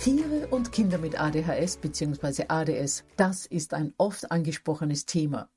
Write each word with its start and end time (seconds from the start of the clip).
Tiere 0.00 0.48
und 0.48 0.72
Kinder 0.72 0.96
mit 0.96 1.20
ADHS 1.20 1.76
bzw. 1.76 2.46
ADS, 2.48 3.04
das 3.18 3.44
ist 3.44 3.74
ein 3.74 3.92
oft 3.98 4.32
angesprochenes 4.32 5.04
Thema. 5.04 5.50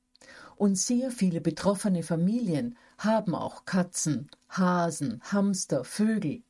Und 0.58 0.78
sehr 0.78 1.12
viele 1.12 1.40
betroffene 1.40 2.04
Familien 2.04 2.76
haben 2.98 3.36
auch 3.36 3.64
Katzen, 3.64 4.30
Hasen, 4.50 5.22
Hamster, 5.32 5.86
Vögel. 5.86 6.44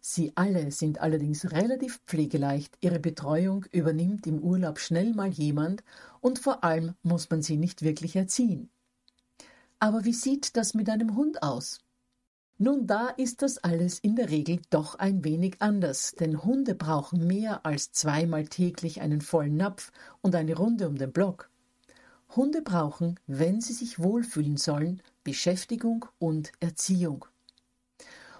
Sie 0.00 0.32
alle 0.36 0.72
sind 0.72 0.98
allerdings 1.02 1.52
relativ 1.52 2.00
pflegeleicht, 2.06 2.78
ihre 2.80 2.98
Betreuung 2.98 3.66
übernimmt 3.72 4.26
im 4.26 4.38
Urlaub 4.38 4.78
schnell 4.78 5.12
mal 5.12 5.28
jemand 5.28 5.84
und 6.22 6.38
vor 6.38 6.64
allem 6.64 6.94
muss 7.02 7.28
man 7.28 7.42
sie 7.42 7.58
nicht 7.58 7.82
wirklich 7.82 8.16
erziehen. 8.16 8.70
Aber 9.80 10.06
wie 10.06 10.14
sieht 10.14 10.56
das 10.56 10.72
mit 10.72 10.88
einem 10.88 11.14
Hund 11.14 11.42
aus? 11.42 11.80
Nun, 12.58 12.86
da 12.86 13.08
ist 13.08 13.42
das 13.42 13.58
alles 13.58 13.98
in 13.98 14.16
der 14.16 14.30
Regel 14.30 14.60
doch 14.70 14.94
ein 14.94 15.24
wenig 15.24 15.56
anders, 15.60 16.14
denn 16.18 16.42
Hunde 16.42 16.74
brauchen 16.74 17.26
mehr 17.26 17.66
als 17.66 17.92
zweimal 17.92 18.46
täglich 18.46 19.02
einen 19.02 19.20
vollen 19.20 19.58
Napf 19.58 19.92
und 20.22 20.34
eine 20.34 20.56
Runde 20.56 20.88
um 20.88 20.96
den 20.96 21.12
Block. 21.12 21.50
Hunde 22.34 22.62
brauchen, 22.62 23.20
wenn 23.26 23.60
sie 23.60 23.74
sich 23.74 23.98
wohlfühlen 23.98 24.56
sollen, 24.56 25.02
Beschäftigung 25.22 26.06
und 26.18 26.52
Erziehung. 26.58 27.26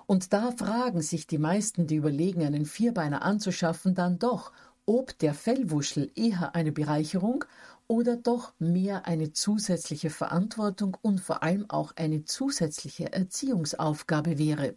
Und 0.06 0.32
da 0.32 0.50
fragen 0.50 1.02
sich 1.02 1.26
die 1.26 1.38
meisten, 1.38 1.86
die 1.86 1.96
überlegen, 1.96 2.42
einen 2.42 2.64
Vierbeiner 2.64 3.20
anzuschaffen, 3.20 3.94
dann 3.94 4.18
doch, 4.18 4.50
ob 4.86 5.18
der 5.18 5.34
Fellwuschel 5.34 6.10
eher 6.14 6.54
eine 6.54 6.72
Bereicherung 6.72 7.44
oder 7.88 8.16
doch 8.16 8.52
mehr 8.58 9.06
eine 9.06 9.32
zusätzliche 9.32 10.10
Verantwortung 10.10 10.96
und 11.02 11.20
vor 11.20 11.42
allem 11.42 11.68
auch 11.70 11.92
eine 11.96 12.24
zusätzliche 12.24 13.12
Erziehungsaufgabe 13.12 14.38
wäre. 14.38 14.76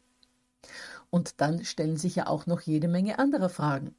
Und 1.09 1.41
dann 1.41 1.65
stellen 1.65 1.97
sich 1.97 2.15
ja 2.15 2.27
auch 2.27 2.45
noch 2.45 2.61
jede 2.61 2.87
Menge 2.87 3.19
anderer 3.19 3.49
Fragen. 3.49 3.95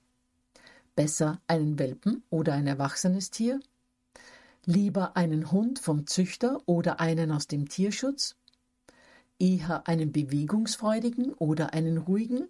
Besser 0.94 1.40
einen 1.46 1.78
Welpen 1.78 2.22
oder 2.30 2.52
ein 2.54 2.66
erwachsenes 2.66 3.30
Tier? 3.30 3.60
Lieber 4.64 5.16
einen 5.16 5.50
Hund 5.50 5.78
vom 5.78 6.06
Züchter 6.06 6.60
oder 6.66 7.00
einen 7.00 7.32
aus 7.32 7.46
dem 7.46 7.68
Tierschutz? 7.68 8.36
Eher 9.38 9.88
einen 9.88 10.12
bewegungsfreudigen 10.12 11.32
oder 11.32 11.72
einen 11.72 11.96
ruhigen? 11.96 12.48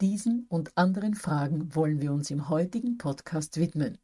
Diesen 0.00 0.46
und 0.48 0.76
anderen 0.76 1.14
Fragen 1.14 1.74
wollen 1.74 2.02
wir 2.02 2.12
uns 2.12 2.30
im 2.30 2.48
heutigen 2.48 2.98
Podcast 2.98 3.56
widmen. 3.58 3.96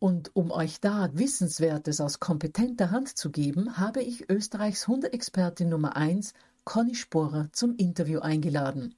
Und 0.00 0.30
um 0.36 0.52
euch 0.52 0.80
da 0.80 1.10
Wissenswertes 1.12 2.00
aus 2.00 2.20
kompetenter 2.20 2.92
Hand 2.92 3.16
zu 3.16 3.30
geben, 3.30 3.78
habe 3.78 4.00
ich 4.00 4.30
Österreichs 4.30 4.86
Hundeexpertin 4.86 5.68
Nummer 5.68 5.96
1, 5.96 6.34
Conny 6.64 6.94
Sporer, 6.94 7.48
zum 7.52 7.74
Interview 7.76 8.20
eingeladen. 8.20 8.94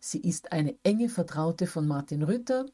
Sie 0.00 0.20
ist 0.20 0.52
eine 0.52 0.76
enge 0.82 1.08
Vertraute 1.08 1.66
von 1.66 1.88
Martin 1.88 2.22
Rütter, 2.22 2.66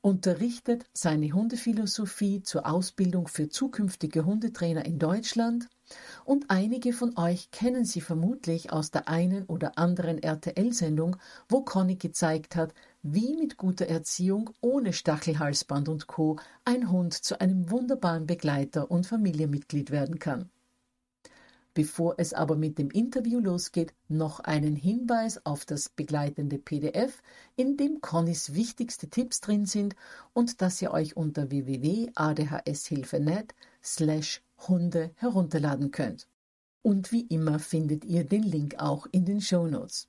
unterrichtet 0.00 0.84
seine 0.92 1.32
Hundephilosophie 1.32 2.42
zur 2.42 2.66
Ausbildung 2.66 3.28
für 3.28 3.48
zukünftige 3.48 4.24
Hundetrainer 4.24 4.84
in 4.84 4.98
Deutschland 4.98 5.68
und 6.24 6.46
einige 6.48 6.92
von 6.92 7.16
euch 7.16 7.50
kennen 7.52 7.84
sie 7.84 8.00
vermutlich 8.00 8.72
aus 8.72 8.90
der 8.90 9.08
einen 9.08 9.44
oder 9.46 9.78
anderen 9.78 10.20
RTL-Sendung, 10.20 11.16
wo 11.48 11.62
Conny 11.62 11.96
gezeigt 11.96 12.56
hat, 12.56 12.74
wie 13.12 13.36
mit 13.36 13.56
guter 13.56 13.86
Erziehung 13.86 14.50
ohne 14.60 14.92
Stachelhalsband 14.92 15.88
und 15.88 16.06
Co. 16.06 16.38
ein 16.64 16.90
Hund 16.90 17.14
zu 17.14 17.40
einem 17.40 17.70
wunderbaren 17.70 18.26
Begleiter 18.26 18.90
und 18.90 19.06
Familienmitglied 19.06 19.90
werden 19.90 20.18
kann. 20.18 20.50
Bevor 21.76 22.14
es 22.16 22.32
aber 22.32 22.56
mit 22.56 22.78
dem 22.78 22.90
Interview 22.90 23.38
losgeht, 23.38 23.92
noch 24.08 24.40
einen 24.40 24.76
Hinweis 24.76 25.44
auf 25.44 25.66
das 25.66 25.90
begleitende 25.90 26.56
PDF, 26.56 27.22
in 27.54 27.76
dem 27.76 28.00
Connys 28.00 28.54
wichtigste 28.54 29.10
Tipps 29.10 29.42
drin 29.42 29.66
sind 29.66 29.94
und 30.32 30.62
das 30.62 30.80
ihr 30.80 30.92
euch 30.92 31.18
unter 31.18 31.50
www.adhshilfe.net 31.50 33.54
slash 33.82 34.40
Hunde 34.66 35.10
herunterladen 35.16 35.90
könnt. 35.90 36.26
Und 36.80 37.12
wie 37.12 37.26
immer 37.26 37.58
findet 37.58 38.06
ihr 38.06 38.24
den 38.24 38.44
Link 38.44 38.76
auch 38.78 39.06
in 39.12 39.26
den 39.26 39.42
Show 39.42 39.66
Notes. 39.66 40.08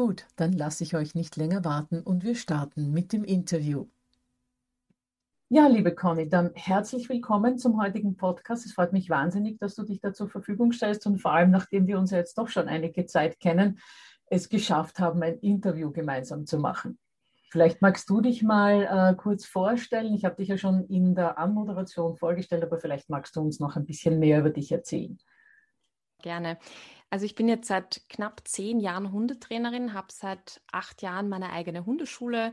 Gut, 0.00 0.24
dann 0.36 0.54
lasse 0.54 0.82
ich 0.82 0.96
euch 0.96 1.14
nicht 1.14 1.36
länger 1.36 1.62
warten 1.62 2.00
und 2.00 2.24
wir 2.24 2.34
starten 2.34 2.90
mit 2.90 3.12
dem 3.12 3.22
Interview. 3.22 3.86
Ja, 5.50 5.66
liebe 5.66 5.94
Conny, 5.94 6.26
dann 6.26 6.52
herzlich 6.54 7.10
willkommen 7.10 7.58
zum 7.58 7.78
heutigen 7.78 8.16
Podcast. 8.16 8.64
Es 8.64 8.72
freut 8.72 8.94
mich 8.94 9.10
wahnsinnig, 9.10 9.58
dass 9.58 9.74
du 9.74 9.82
dich 9.82 10.00
da 10.00 10.14
zur 10.14 10.30
Verfügung 10.30 10.72
stellst 10.72 11.06
und 11.06 11.18
vor 11.18 11.34
allem, 11.34 11.50
nachdem 11.50 11.86
wir 11.86 11.98
uns 11.98 12.12
jetzt 12.12 12.38
doch 12.38 12.48
schon 12.48 12.66
einige 12.66 13.04
Zeit 13.04 13.38
kennen, 13.40 13.78
es 14.24 14.48
geschafft 14.48 15.00
haben, 15.00 15.22
ein 15.22 15.38
Interview 15.40 15.90
gemeinsam 15.90 16.46
zu 16.46 16.58
machen. 16.58 16.98
Vielleicht 17.50 17.82
magst 17.82 18.08
du 18.08 18.22
dich 18.22 18.42
mal 18.42 18.84
äh, 19.10 19.14
kurz 19.16 19.44
vorstellen. 19.44 20.14
Ich 20.14 20.24
habe 20.24 20.36
dich 20.36 20.48
ja 20.48 20.56
schon 20.56 20.86
in 20.86 21.14
der 21.14 21.36
Anmoderation 21.36 22.16
vorgestellt, 22.16 22.62
aber 22.62 22.78
vielleicht 22.78 23.10
magst 23.10 23.36
du 23.36 23.42
uns 23.42 23.60
noch 23.60 23.76
ein 23.76 23.84
bisschen 23.84 24.18
mehr 24.18 24.38
über 24.38 24.48
dich 24.48 24.72
erzählen. 24.72 25.18
Gerne. 26.22 26.58
Also 27.10 27.26
ich 27.26 27.34
bin 27.34 27.48
jetzt 27.48 27.66
seit 27.66 28.02
knapp 28.08 28.42
zehn 28.44 28.78
Jahren 28.78 29.12
Hundetrainerin, 29.12 29.94
habe 29.94 30.08
seit 30.10 30.60
acht 30.70 31.02
Jahren 31.02 31.28
meine 31.28 31.52
eigene 31.52 31.84
Hundeschule 31.84 32.52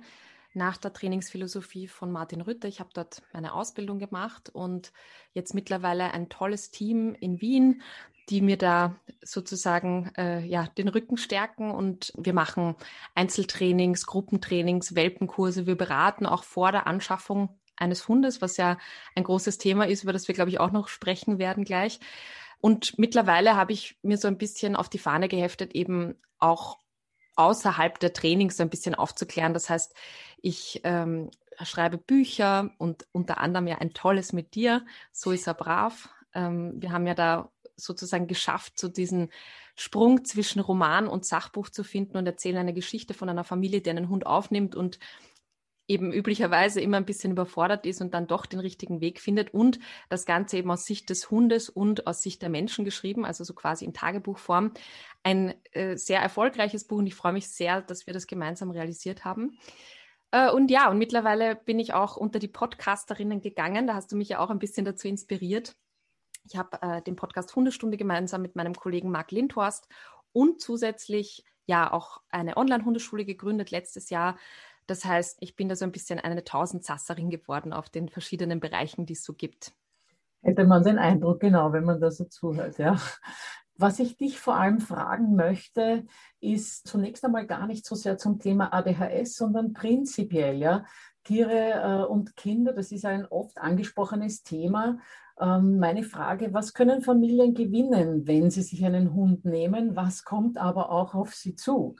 nach 0.53 0.77
der 0.77 0.93
Trainingsphilosophie 0.93 1.87
von 1.87 2.11
Martin 2.11 2.41
Rütter. 2.41 2.67
Ich 2.67 2.79
habe 2.79 2.89
dort 2.93 3.21
meine 3.31 3.53
Ausbildung 3.53 3.99
gemacht 3.99 4.49
und 4.49 4.91
jetzt 5.33 5.53
mittlerweile 5.53 6.11
ein 6.11 6.29
tolles 6.29 6.71
Team 6.71 7.15
in 7.19 7.39
Wien, 7.41 7.83
die 8.29 8.41
mir 8.41 8.57
da 8.57 8.95
sozusagen 9.23 10.11
äh, 10.17 10.43
ja, 10.45 10.67
den 10.77 10.89
Rücken 10.89 11.17
stärken 11.17 11.71
und 11.71 12.11
wir 12.17 12.33
machen 12.33 12.75
Einzeltrainings, 13.15 14.05
Gruppentrainings, 14.05 14.95
Welpenkurse. 14.95 15.65
Wir 15.65 15.77
beraten 15.77 16.25
auch 16.25 16.43
vor 16.43 16.71
der 16.71 16.87
Anschaffung 16.87 17.49
eines 17.77 18.07
Hundes, 18.07 18.41
was 18.41 18.57
ja 18.57 18.77
ein 19.15 19.23
großes 19.23 19.59
Thema 19.59 19.87
ist, 19.87 20.03
über 20.03 20.13
das 20.13 20.27
wir, 20.27 20.35
glaube 20.35 20.49
ich, 20.49 20.59
auch 20.59 20.71
noch 20.71 20.87
sprechen 20.87 21.37
werden 21.37 21.63
gleich. 21.63 21.99
Und 22.59 22.97
mittlerweile 22.97 23.55
habe 23.55 23.73
ich 23.73 23.97
mir 24.01 24.17
so 24.17 24.27
ein 24.27 24.37
bisschen 24.37 24.75
auf 24.75 24.89
die 24.89 24.97
Fahne 24.97 25.27
geheftet, 25.27 25.75
eben 25.75 26.15
auch 26.39 26.79
außerhalb 27.35 27.99
der 27.99 28.13
Trainings 28.13 28.57
so 28.57 28.63
ein 28.63 28.69
bisschen 28.69 28.95
aufzuklären. 28.95 29.53
Das 29.53 29.69
heißt, 29.69 29.93
ich 30.41 30.81
ähm, 30.83 31.29
schreibe 31.61 31.97
Bücher 31.97 32.71
und 32.77 33.07
unter 33.11 33.39
anderem 33.39 33.67
ja 33.67 33.77
ein 33.77 33.93
tolles 33.93 34.33
mit 34.33 34.55
dir, 34.55 34.85
so 35.11 35.31
ist 35.31 35.47
er 35.47 35.53
brav. 35.53 36.09
Ähm, 36.33 36.81
wir 36.81 36.91
haben 36.91 37.07
ja 37.07 37.13
da 37.13 37.51
sozusagen 37.75 38.27
geschafft, 38.27 38.79
so 38.79 38.87
diesen 38.87 39.29
Sprung 39.75 40.25
zwischen 40.25 40.59
Roman 40.59 41.07
und 41.07 41.25
Sachbuch 41.25 41.69
zu 41.69 41.83
finden 41.83 42.17
und 42.17 42.25
erzählen 42.25 42.57
eine 42.57 42.73
Geschichte 42.73 43.13
von 43.13 43.29
einer 43.29 43.43
Familie, 43.43 43.81
die 43.81 43.91
einen 43.91 44.09
Hund 44.09 44.25
aufnimmt 44.25 44.75
und 44.75 44.97
eben 45.87 46.11
üblicherweise 46.11 46.81
immer 46.81 46.97
ein 46.97 47.05
bisschen 47.05 47.31
überfordert 47.31 47.85
ist 47.85 48.01
und 48.01 48.13
dann 48.13 48.27
doch 48.27 48.45
den 48.45 48.59
richtigen 48.59 48.99
Weg 48.99 49.19
findet 49.19 49.53
und 49.53 49.79
das 50.09 50.25
Ganze 50.25 50.57
eben 50.57 50.69
aus 50.69 50.85
Sicht 50.85 51.09
des 51.09 51.31
Hundes 51.31 51.69
und 51.69 52.07
aus 52.07 52.21
Sicht 52.21 52.41
der 52.41 52.49
Menschen 52.49 52.85
geschrieben, 52.85 53.25
also 53.25 53.43
so 53.43 53.53
quasi 53.53 53.85
in 53.85 53.93
Tagebuchform. 53.93 54.73
Ein 55.23 55.53
äh, 55.71 55.95
sehr 55.95 56.21
erfolgreiches 56.21 56.85
Buch 56.85 56.97
und 56.97 57.07
ich 57.07 57.15
freue 57.15 57.33
mich 57.33 57.49
sehr, 57.49 57.81
dass 57.81 58.05
wir 58.05 58.13
das 58.13 58.27
gemeinsam 58.27 58.71
realisiert 58.71 59.23
haben. 59.23 59.57
Äh, 60.31 60.51
und 60.51 60.69
ja, 60.71 60.89
und 60.89 60.97
mittlerweile 60.97 61.55
bin 61.55 61.79
ich 61.79 61.93
auch 61.93 62.17
unter 62.17 62.39
die 62.39 62.49
Podcasterinnen 62.49 63.41
gegangen. 63.41 63.87
Da 63.87 63.95
hast 63.95 64.11
du 64.11 64.17
mich 64.17 64.29
ja 64.29 64.39
auch 64.39 64.49
ein 64.49 64.59
bisschen 64.59 64.85
dazu 64.85 65.07
inspiriert. 65.07 65.75
Ich 66.49 66.57
habe 66.57 66.81
äh, 66.81 67.01
den 67.01 67.15
Podcast 67.15 67.55
Hundestunde 67.55 67.97
gemeinsam 67.97 68.41
mit 68.41 68.55
meinem 68.55 68.73
Kollegen 68.73 69.11
Marc 69.11 69.31
Lindhorst 69.31 69.87
und 70.33 70.61
zusätzlich 70.61 71.45
ja 71.65 71.91
auch 71.91 72.21
eine 72.29 72.57
Online-Hundeschule 72.57 73.25
gegründet 73.25 73.71
letztes 73.71 74.09
Jahr, 74.09 74.37
das 74.87 75.05
heißt, 75.05 75.37
ich 75.41 75.55
bin 75.55 75.69
da 75.69 75.75
so 75.75 75.85
ein 75.85 75.91
bisschen 75.91 76.19
eine 76.19 76.43
Tausendsasserin 76.43 77.29
geworden 77.29 77.73
auf 77.73 77.89
den 77.89 78.09
verschiedenen 78.09 78.59
Bereichen, 78.59 79.05
die 79.05 79.13
es 79.13 79.23
so 79.23 79.33
gibt. 79.33 79.73
Hätte 80.41 80.63
man 80.63 80.83
den 80.83 80.97
Eindruck, 80.97 81.39
genau, 81.41 81.73
wenn 81.73 81.83
man 81.83 81.99
da 81.99 82.09
so 82.09 82.25
zuhört, 82.25 82.77
ja. 82.77 82.97
Was 83.79 83.99
ich 83.99 84.17
dich 84.17 84.39
vor 84.39 84.55
allem 84.55 84.79
fragen 84.79 85.35
möchte, 85.35 86.05
ist 86.39 86.87
zunächst 86.87 87.23
einmal 87.23 87.45
gar 87.45 87.67
nicht 87.67 87.85
so 87.85 87.93
sehr 87.93 88.17
zum 88.17 88.39
Thema 88.39 88.73
ADHS, 88.73 89.35
sondern 89.35 89.73
prinzipiell, 89.73 90.57
ja. 90.57 90.85
Tiere 91.23 92.05
äh, 92.05 92.05
und 92.05 92.35
Kinder, 92.35 92.73
das 92.73 92.91
ist 92.91 93.05
ein 93.05 93.25
oft 93.25 93.57
angesprochenes 93.57 94.43
Thema. 94.43 94.99
Ähm, 95.39 95.77
meine 95.77 96.03
Frage, 96.03 96.53
was 96.53 96.73
können 96.73 97.01
Familien 97.01 97.53
gewinnen, 97.53 98.25
wenn 98.25 98.49
sie 98.49 98.61
sich 98.63 98.83
einen 98.85 99.13
Hund 99.13 99.45
nehmen? 99.45 99.95
Was 99.95 100.23
kommt 100.23 100.57
aber 100.57 100.89
auch 100.89 101.13
auf 101.13 101.35
sie 101.35 101.55
zu? 101.55 101.97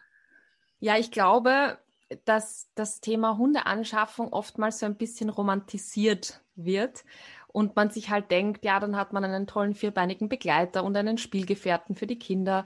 Ja, 0.80 0.98
ich 0.98 1.12
glaube, 1.12 1.78
dass 2.26 2.70
das 2.76 3.02
Thema 3.02 3.38
Hundeanschaffung 3.38 4.32
oftmals 4.32 4.80
so 4.80 4.86
ein 4.86 4.96
bisschen 4.96 5.30
romantisiert 5.30 6.42
wird 6.56 7.04
und 7.48 7.76
man 7.76 7.90
sich 7.90 8.10
halt 8.10 8.32
denkt, 8.32 8.64
ja, 8.66 8.80
dann 8.80 8.96
hat 8.96 9.14
man 9.14 9.24
einen 9.24 9.48
tollen 9.48 9.74
vierbeinigen 9.74 10.30
Begleiter 10.30 10.84
und 10.84 10.96
einen 10.96 11.18
Spielgefährten 11.18 11.96
für 11.96 12.08
die 12.08 12.20
Kinder. 12.20 12.66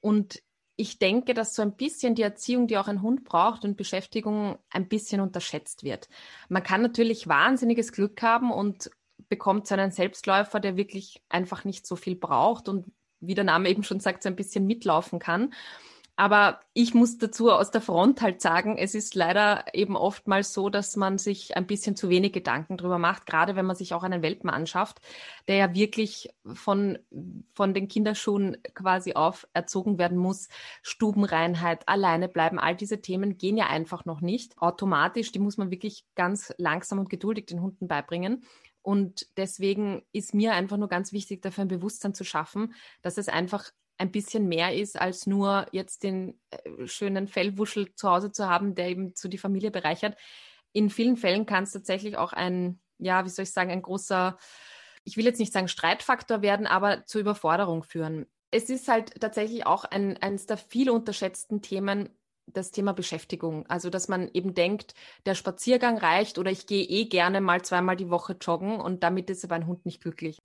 Und 0.00 0.42
ich 0.76 0.98
denke, 0.98 1.34
dass 1.34 1.54
so 1.54 1.62
ein 1.62 1.76
bisschen 1.76 2.14
die 2.14 2.22
Erziehung, 2.22 2.68
die 2.68 2.78
auch 2.78 2.86
ein 2.86 3.02
Hund 3.02 3.24
braucht 3.24 3.64
und 3.64 3.76
Beschäftigung 3.76 4.58
ein 4.70 4.88
bisschen 4.88 5.20
unterschätzt 5.20 5.82
wird. 5.82 6.08
Man 6.48 6.62
kann 6.62 6.82
natürlich 6.82 7.26
wahnsinniges 7.26 7.92
Glück 7.92 8.22
haben 8.22 8.52
und 8.52 8.90
bekommt 9.28 9.66
so 9.66 9.74
einen 9.74 9.90
Selbstläufer, 9.90 10.60
der 10.60 10.76
wirklich 10.76 11.20
einfach 11.28 11.64
nicht 11.64 11.86
so 11.86 11.96
viel 11.96 12.14
braucht 12.14 12.68
und 12.68 12.86
wie 13.20 13.34
der 13.34 13.44
Name 13.44 13.68
eben 13.68 13.82
schon 13.82 13.98
sagt, 13.98 14.22
so 14.22 14.28
ein 14.28 14.36
bisschen 14.36 14.66
mitlaufen 14.66 15.18
kann. 15.18 15.52
Aber 16.20 16.58
ich 16.74 16.94
muss 16.94 17.16
dazu 17.16 17.52
aus 17.52 17.70
der 17.70 17.80
Front 17.80 18.20
halt 18.22 18.40
sagen, 18.40 18.76
es 18.76 18.96
ist 18.96 19.14
leider 19.14 19.66
eben 19.72 19.94
oftmals 19.96 20.52
so, 20.52 20.68
dass 20.68 20.96
man 20.96 21.16
sich 21.16 21.56
ein 21.56 21.68
bisschen 21.68 21.94
zu 21.94 22.08
wenig 22.08 22.32
Gedanken 22.32 22.76
drüber 22.76 22.98
macht, 22.98 23.24
gerade 23.24 23.54
wenn 23.54 23.66
man 23.66 23.76
sich 23.76 23.94
auch 23.94 24.02
einen 24.02 24.20
Welpen 24.20 24.50
anschafft, 24.50 25.00
der 25.46 25.54
ja 25.54 25.74
wirklich 25.74 26.28
von, 26.44 26.98
von 27.54 27.72
den 27.72 27.86
Kinderschuhen 27.86 28.56
quasi 28.74 29.12
auf 29.12 29.46
erzogen 29.52 29.96
werden 29.98 30.18
muss. 30.18 30.48
Stubenreinheit, 30.82 31.86
alleine 31.86 32.26
bleiben, 32.26 32.58
all 32.58 32.74
diese 32.74 33.00
Themen 33.00 33.38
gehen 33.38 33.56
ja 33.56 33.68
einfach 33.68 34.04
noch 34.04 34.20
nicht 34.20 34.58
automatisch. 34.60 35.30
Die 35.30 35.38
muss 35.38 35.56
man 35.56 35.70
wirklich 35.70 36.04
ganz 36.16 36.52
langsam 36.58 36.98
und 36.98 37.10
geduldig 37.10 37.46
den 37.46 37.62
Hunden 37.62 37.86
beibringen. 37.86 38.42
Und 38.82 39.28
deswegen 39.36 40.02
ist 40.10 40.34
mir 40.34 40.54
einfach 40.54 40.78
nur 40.78 40.88
ganz 40.88 41.12
wichtig, 41.12 41.42
dafür 41.42 41.62
ein 41.62 41.68
Bewusstsein 41.68 42.12
zu 42.12 42.24
schaffen, 42.24 42.74
dass 43.02 43.18
es 43.18 43.28
einfach 43.28 43.70
ein 43.98 44.12
bisschen 44.12 44.48
mehr 44.48 44.74
ist, 44.74 44.98
als 44.98 45.26
nur 45.26 45.66
jetzt 45.72 46.04
den 46.04 46.40
äh, 46.50 46.86
schönen 46.86 47.28
Fellwuschel 47.28 47.94
zu 47.94 48.08
Hause 48.08 48.32
zu 48.32 48.48
haben, 48.48 48.74
der 48.74 48.88
eben 48.88 49.14
zu 49.14 49.28
die 49.28 49.38
Familie 49.38 49.70
bereichert. 49.70 50.16
In 50.72 50.90
vielen 50.90 51.16
Fällen 51.16 51.46
kann 51.46 51.64
es 51.64 51.72
tatsächlich 51.72 52.16
auch 52.16 52.32
ein, 52.32 52.80
ja, 52.98 53.24
wie 53.24 53.28
soll 53.28 53.42
ich 53.42 53.52
sagen, 53.52 53.70
ein 53.70 53.82
großer, 53.82 54.38
ich 55.04 55.16
will 55.16 55.24
jetzt 55.24 55.40
nicht 55.40 55.52
sagen 55.52 55.68
Streitfaktor 55.68 56.42
werden, 56.42 56.66
aber 56.66 57.04
zur 57.06 57.20
Überforderung 57.20 57.82
führen. 57.82 58.26
Es 58.50 58.70
ist 58.70 58.88
halt 58.88 59.20
tatsächlich 59.20 59.66
auch 59.66 59.84
ein, 59.84 60.16
eines 60.22 60.46
der 60.46 60.56
viel 60.56 60.90
unterschätzten 60.90 61.60
Themen, 61.60 62.08
das 62.46 62.70
Thema 62.70 62.92
Beschäftigung. 62.92 63.66
Also, 63.66 63.90
dass 63.90 64.08
man 64.08 64.30
eben 64.32 64.54
denkt, 64.54 64.94
der 65.26 65.34
Spaziergang 65.34 65.98
reicht 65.98 66.38
oder 66.38 66.50
ich 66.50 66.66
gehe 66.66 66.84
eh 66.84 67.04
gerne 67.06 67.40
mal 67.40 67.62
zweimal 67.62 67.96
die 67.96 68.10
Woche 68.10 68.36
joggen 68.40 68.80
und 68.80 69.02
damit 69.02 69.28
ist 69.30 69.44
aber 69.44 69.56
ein 69.56 69.66
Hund 69.66 69.84
nicht 69.84 70.00
glücklich. 70.00 70.38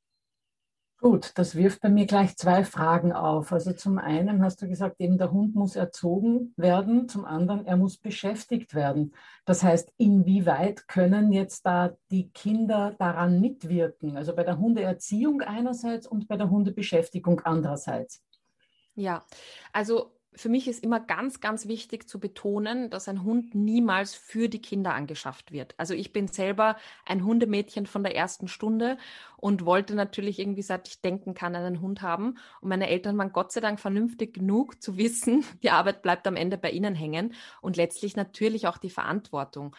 Gut, 1.03 1.33
das 1.35 1.55
wirft 1.55 1.81
bei 1.81 1.89
mir 1.89 2.05
gleich 2.05 2.38
zwei 2.38 2.63
Fragen 2.63 3.11
auf. 3.11 3.51
Also 3.51 3.73
zum 3.73 3.97
einen 3.97 4.41
hast 4.41 4.61
du 4.61 4.69
gesagt, 4.69 5.01
eben 5.01 5.17
der 5.17 5.33
Hund 5.33 5.53
muss 5.53 5.75
erzogen 5.75 6.53
werden, 6.55 7.09
zum 7.09 7.25
anderen 7.25 7.65
er 7.65 7.75
muss 7.75 7.97
beschäftigt 7.97 8.73
werden. 8.73 9.13
Das 9.44 9.63
heißt, 9.63 9.91
inwieweit 9.97 10.88
können 10.88 11.33
jetzt 11.33 11.65
da 11.65 11.91
die 12.09 12.29
Kinder 12.29 12.95
daran 13.00 13.41
mitwirken? 13.41 14.15
Also 14.15 14.33
bei 14.33 14.45
der 14.45 14.59
Hundeerziehung 14.59 15.41
einerseits 15.41 16.07
und 16.07 16.29
bei 16.29 16.38
der 16.38 16.50
Hundebeschäftigung 16.50 17.41
andererseits. 17.41 18.23
Ja, 18.95 19.25
also 19.73 20.12
für 20.35 20.50
mich 20.50 20.68
ist 20.68 20.83
immer 20.83 21.00
ganz, 21.00 21.39
ganz 21.39 21.68
wichtig 21.68 22.07
zu 22.07 22.19
betonen, 22.19 22.89
dass 22.89 23.07
ein 23.07 23.24
Hund 23.24 23.56
niemals 23.56 24.15
für 24.15 24.50
die 24.50 24.62
Kinder 24.62 24.94
angeschafft 24.94 25.51
wird. 25.51 25.75
Also 25.77 25.94
ich 25.94 26.13
bin 26.13 26.27
selber 26.27 26.77
ein 27.06 27.24
Hundemädchen 27.24 27.85
von 27.85 28.03
der 28.03 28.15
ersten 28.15 28.47
Stunde 28.47 28.97
und 29.38 29.65
wollte 29.65 29.95
natürlich 29.95 30.39
irgendwie, 30.39 30.62
seit 30.62 30.88
ich 30.88 31.01
denken 31.01 31.33
kann, 31.33 31.56
einen 31.56 31.81
Hund 31.81 32.01
haben. 32.01 32.38
Und 32.62 32.69
meine 32.69 32.89
Eltern 32.89 33.18
waren 33.18 33.31
Gott 33.31 33.51
sei 33.51 33.62
Dank 33.62 33.80
vernünftig 33.80 34.33
genug 34.33 34.81
zu 34.81 34.97
wissen, 34.97 35.44
die 35.63 35.69
Arbeit 35.69 36.01
bleibt 36.01 36.27
am 36.27 36.36
Ende 36.36 36.57
bei 36.57 36.71
ihnen 36.71 36.95
hängen 36.95 37.33
und 37.62 37.77
letztlich 37.77 38.15
natürlich 38.15 38.68
auch 38.68 38.77
die 38.77 38.89
Verantwortung. 38.89 39.75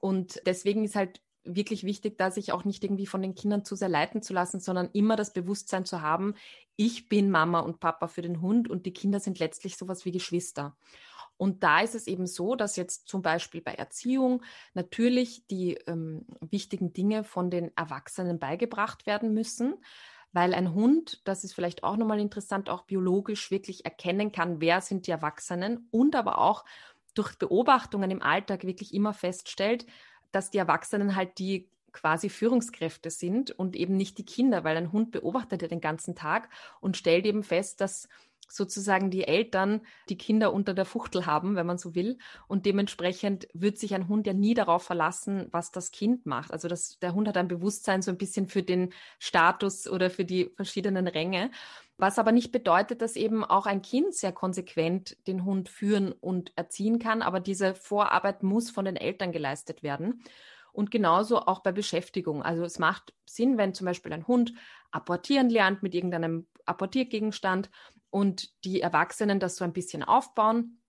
Und 0.00 0.42
deswegen 0.46 0.84
ist 0.84 0.96
halt 0.96 1.20
wirklich 1.44 1.84
wichtig, 1.84 2.18
da 2.18 2.30
sich 2.30 2.52
auch 2.52 2.64
nicht 2.64 2.84
irgendwie 2.84 3.06
von 3.06 3.22
den 3.22 3.34
Kindern 3.34 3.64
zu 3.64 3.74
sehr 3.74 3.88
leiten 3.88 4.22
zu 4.22 4.32
lassen, 4.32 4.60
sondern 4.60 4.90
immer 4.92 5.16
das 5.16 5.32
Bewusstsein 5.32 5.84
zu 5.84 6.00
haben, 6.00 6.34
ich 6.76 7.08
bin 7.08 7.30
Mama 7.30 7.60
und 7.60 7.80
Papa 7.80 8.08
für 8.08 8.22
den 8.22 8.40
Hund 8.40 8.68
und 8.68 8.86
die 8.86 8.92
Kinder 8.92 9.20
sind 9.20 9.38
letztlich 9.38 9.76
sowas 9.76 10.04
wie 10.04 10.12
Geschwister. 10.12 10.76
Und 11.36 11.62
da 11.64 11.80
ist 11.80 11.94
es 11.94 12.06
eben 12.06 12.26
so, 12.26 12.54
dass 12.54 12.76
jetzt 12.76 13.08
zum 13.08 13.22
Beispiel 13.22 13.62
bei 13.62 13.74
Erziehung 13.74 14.42
natürlich 14.74 15.46
die 15.48 15.74
ähm, 15.86 16.24
wichtigen 16.40 16.92
Dinge 16.92 17.24
von 17.24 17.50
den 17.50 17.76
Erwachsenen 17.76 18.38
beigebracht 18.38 19.06
werden 19.06 19.34
müssen, 19.34 19.74
weil 20.32 20.54
ein 20.54 20.72
Hund, 20.72 21.20
das 21.24 21.44
ist 21.44 21.54
vielleicht 21.54 21.84
auch 21.84 21.96
nochmal 21.96 22.20
interessant, 22.20 22.70
auch 22.70 22.82
biologisch 22.82 23.50
wirklich 23.50 23.84
erkennen 23.84 24.32
kann, 24.32 24.60
wer 24.60 24.80
sind 24.80 25.06
die 25.06 25.10
Erwachsenen 25.10 25.88
und 25.90 26.16
aber 26.16 26.38
auch 26.38 26.64
durch 27.14 27.36
Beobachtungen 27.36 28.10
im 28.10 28.22
Alltag 28.22 28.64
wirklich 28.64 28.94
immer 28.94 29.12
feststellt, 29.12 29.86
dass 30.32 30.50
die 30.50 30.58
Erwachsenen 30.58 31.14
halt 31.14 31.38
die 31.38 31.68
quasi 31.92 32.28
Führungskräfte 32.28 33.10
sind 33.10 33.50
und 33.50 33.76
eben 33.76 33.96
nicht 33.96 34.18
die 34.18 34.24
Kinder, 34.24 34.64
weil 34.64 34.76
ein 34.76 34.92
Hund 34.92 35.10
beobachtet 35.10 35.62
ja 35.62 35.68
den 35.68 35.80
ganzen 35.80 36.14
Tag 36.14 36.48
und 36.80 36.96
stellt 36.96 37.26
eben 37.26 37.42
fest, 37.42 37.80
dass 37.80 38.08
sozusagen 38.48 39.10
die 39.10 39.26
Eltern 39.26 39.80
die 40.08 40.18
Kinder 40.18 40.52
unter 40.52 40.74
der 40.74 40.84
Fuchtel 40.84 41.24
haben, 41.26 41.56
wenn 41.56 41.66
man 41.66 41.78
so 41.78 41.94
will. 41.94 42.18
Und 42.48 42.66
dementsprechend 42.66 43.48
wird 43.54 43.78
sich 43.78 43.94
ein 43.94 44.08
Hund 44.08 44.26
ja 44.26 44.34
nie 44.34 44.54
darauf 44.54 44.82
verlassen, 44.82 45.48
was 45.50 45.70
das 45.70 45.90
Kind 45.90 46.26
macht. 46.26 46.52
Also 46.52 46.68
das, 46.68 46.98
der 46.98 47.14
Hund 47.14 47.28
hat 47.28 47.38
ein 47.38 47.48
Bewusstsein 47.48 48.02
so 48.02 48.10
ein 48.10 48.18
bisschen 48.18 48.48
für 48.48 48.62
den 48.62 48.92
Status 49.18 49.88
oder 49.88 50.10
für 50.10 50.24
die 50.24 50.50
verschiedenen 50.54 51.08
Ränge. 51.08 51.50
Was 51.98 52.18
aber 52.18 52.32
nicht 52.32 52.52
bedeutet, 52.52 53.02
dass 53.02 53.16
eben 53.16 53.44
auch 53.44 53.66
ein 53.66 53.82
Kind 53.82 54.14
sehr 54.14 54.32
konsequent 54.32 55.16
den 55.26 55.44
Hund 55.44 55.68
führen 55.68 56.12
und 56.12 56.52
erziehen 56.56 56.98
kann. 56.98 57.22
Aber 57.22 57.38
diese 57.38 57.74
Vorarbeit 57.74 58.42
muss 58.42 58.70
von 58.70 58.84
den 58.84 58.96
Eltern 58.96 59.30
geleistet 59.30 59.82
werden. 59.82 60.22
Und 60.72 60.90
genauso 60.90 61.40
auch 61.40 61.60
bei 61.60 61.70
Beschäftigung. 61.70 62.42
Also 62.42 62.64
es 62.64 62.78
macht 62.78 63.12
Sinn, 63.26 63.58
wenn 63.58 63.74
zum 63.74 63.84
Beispiel 63.84 64.12
ein 64.12 64.26
Hund 64.26 64.54
apportieren 64.90 65.50
lernt 65.50 65.82
mit 65.82 65.94
irgendeinem 65.94 66.46
Apportiergegenstand 66.64 67.70
und 68.10 68.64
die 68.64 68.80
Erwachsenen 68.80 69.38
das 69.38 69.56
so 69.56 69.64
ein 69.64 69.72
bisschen 69.72 70.02
aufbauen 70.02 70.81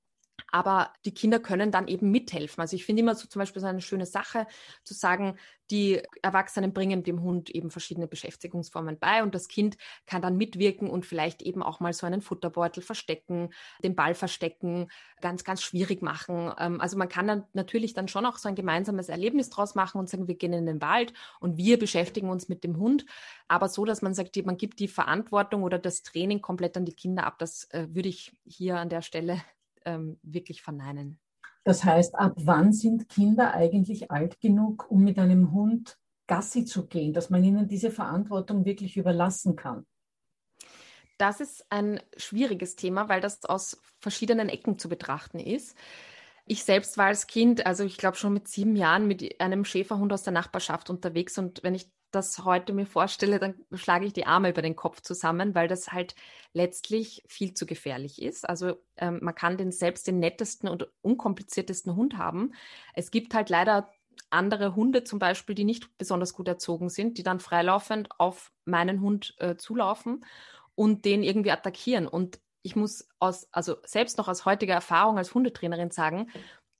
aber 0.51 0.93
die 1.05 1.13
Kinder 1.13 1.39
können 1.39 1.71
dann 1.71 1.87
eben 1.87 2.11
mithelfen. 2.11 2.61
Also 2.61 2.75
ich 2.75 2.85
finde 2.85 3.01
immer 3.01 3.15
so 3.15 3.27
zum 3.27 3.39
Beispiel 3.39 3.61
so 3.61 3.67
eine 3.67 3.81
schöne 3.81 4.05
Sache 4.05 4.47
zu 4.83 4.93
sagen, 4.93 5.37
die 5.71 6.01
Erwachsenen 6.21 6.73
bringen 6.73 7.03
dem 7.03 7.21
Hund 7.21 7.49
eben 7.49 7.71
verschiedene 7.71 8.07
Beschäftigungsformen 8.07 8.99
bei 8.99 9.23
und 9.23 9.33
das 9.33 9.47
Kind 9.47 9.77
kann 10.05 10.21
dann 10.21 10.37
mitwirken 10.37 10.89
und 10.89 11.05
vielleicht 11.05 11.41
eben 11.41 11.63
auch 11.63 11.79
mal 11.79 11.93
so 11.93 12.05
einen 12.05 12.21
Futterbeutel 12.21 12.83
verstecken, 12.83 13.49
den 13.83 13.95
Ball 13.95 14.13
verstecken, 14.13 14.89
ganz, 15.21 15.43
ganz 15.43 15.63
schwierig 15.63 16.01
machen. 16.01 16.51
Ähm, 16.59 16.81
also 16.81 16.97
man 16.97 17.09
kann 17.09 17.27
dann 17.27 17.45
natürlich 17.53 17.93
dann 17.93 18.07
schon 18.07 18.25
auch 18.25 18.37
so 18.37 18.47
ein 18.47 18.55
gemeinsames 18.55 19.09
Erlebnis 19.09 19.49
draus 19.49 19.73
machen 19.73 19.97
und 19.97 20.09
sagen, 20.09 20.27
wir 20.27 20.35
gehen 20.35 20.53
in 20.53 20.65
den 20.65 20.81
Wald 20.81 21.13
und 21.39 21.57
wir 21.57 21.79
beschäftigen 21.79 22.29
uns 22.29 22.49
mit 22.49 22.63
dem 22.63 22.77
Hund, 22.77 23.05
aber 23.47 23.69
so, 23.69 23.85
dass 23.85 24.01
man 24.01 24.13
sagt, 24.13 24.35
man 24.45 24.57
gibt 24.57 24.79
die 24.79 24.87
Verantwortung 24.87 25.63
oder 25.63 25.79
das 25.79 26.03
Training 26.03 26.41
komplett 26.41 26.77
an 26.77 26.85
die 26.85 26.93
Kinder 26.93 27.25
ab, 27.25 27.39
das 27.39 27.65
äh, 27.71 27.87
würde 27.89 28.09
ich 28.09 28.33
hier 28.45 28.77
an 28.77 28.89
der 28.89 29.01
Stelle 29.01 29.41
ähm, 29.85 30.19
wirklich 30.21 30.61
verneinen. 30.61 31.19
Das 31.63 31.83
heißt, 31.83 32.15
ab 32.15 32.33
wann 32.37 32.73
sind 32.73 33.07
Kinder 33.07 33.53
eigentlich 33.53 34.11
alt 34.11 34.39
genug, 34.41 34.89
um 34.91 35.03
mit 35.03 35.17
einem 35.17 35.53
Hund 35.53 35.97
Gassi 36.27 36.65
zu 36.65 36.87
gehen, 36.87 37.13
dass 37.13 37.29
man 37.29 37.43
ihnen 37.43 37.67
diese 37.67 37.91
Verantwortung 37.91 38.65
wirklich 38.65 38.97
überlassen 38.97 39.55
kann? 39.55 39.85
Das 41.17 41.39
ist 41.39 41.65
ein 41.69 42.01
schwieriges 42.17 42.75
Thema, 42.75 43.07
weil 43.07 43.21
das 43.21 43.45
aus 43.45 43.81
verschiedenen 43.99 44.49
Ecken 44.49 44.77
zu 44.77 44.89
betrachten 44.89 45.39
ist. 45.39 45.77
Ich 46.45 46.63
selbst 46.65 46.97
war 46.97 47.05
als 47.05 47.27
Kind, 47.27 47.65
also 47.65 47.85
ich 47.85 47.97
glaube 47.97 48.17
schon 48.17 48.33
mit 48.33 48.47
sieben 48.47 48.75
Jahren, 48.75 49.07
mit 49.07 49.39
einem 49.39 49.63
Schäferhund 49.63 50.11
aus 50.11 50.23
der 50.23 50.33
Nachbarschaft 50.33 50.89
unterwegs. 50.89 51.37
Und 51.37 51.63
wenn 51.63 51.75
ich 51.75 51.89
das 52.15 52.45
heute 52.45 52.73
mir 52.73 52.85
vorstelle, 52.85 53.39
dann 53.39 53.55
schlage 53.73 54.05
ich 54.05 54.13
die 54.13 54.25
Arme 54.25 54.49
über 54.49 54.61
den 54.61 54.75
Kopf 54.75 55.01
zusammen, 55.01 55.55
weil 55.55 55.67
das 55.67 55.91
halt 55.91 56.15
letztlich 56.53 57.23
viel 57.27 57.53
zu 57.53 57.65
gefährlich 57.65 58.21
ist. 58.21 58.47
Also 58.47 58.77
ähm, 58.97 59.19
man 59.21 59.35
kann 59.35 59.57
den 59.57 59.71
selbst 59.71 60.07
den 60.07 60.19
nettesten 60.19 60.69
und 60.69 60.87
unkompliziertesten 61.01 61.95
Hund 61.95 62.17
haben. 62.17 62.53
Es 62.93 63.11
gibt 63.11 63.33
halt 63.33 63.49
leider 63.49 63.89
andere 64.29 64.75
Hunde 64.75 65.03
zum 65.03 65.19
Beispiel, 65.19 65.55
die 65.55 65.63
nicht 65.63 65.97
besonders 65.97 66.33
gut 66.33 66.47
erzogen 66.47 66.89
sind, 66.89 67.17
die 67.17 67.23
dann 67.23 67.39
freilaufend 67.39 68.09
auf 68.19 68.51
meinen 68.65 69.01
Hund 69.01 69.35
äh, 69.39 69.55
zulaufen 69.55 70.25
und 70.75 71.05
den 71.05 71.23
irgendwie 71.23 71.51
attackieren. 71.51 72.07
Und 72.07 72.39
ich 72.63 72.75
muss 72.75 73.07
aus, 73.19 73.47
also 73.51 73.77
selbst 73.85 74.17
noch 74.17 74.27
aus 74.27 74.45
heutiger 74.45 74.73
Erfahrung 74.73 75.17
als 75.17 75.33
Hundetrainerin 75.33 75.91
sagen, 75.91 76.29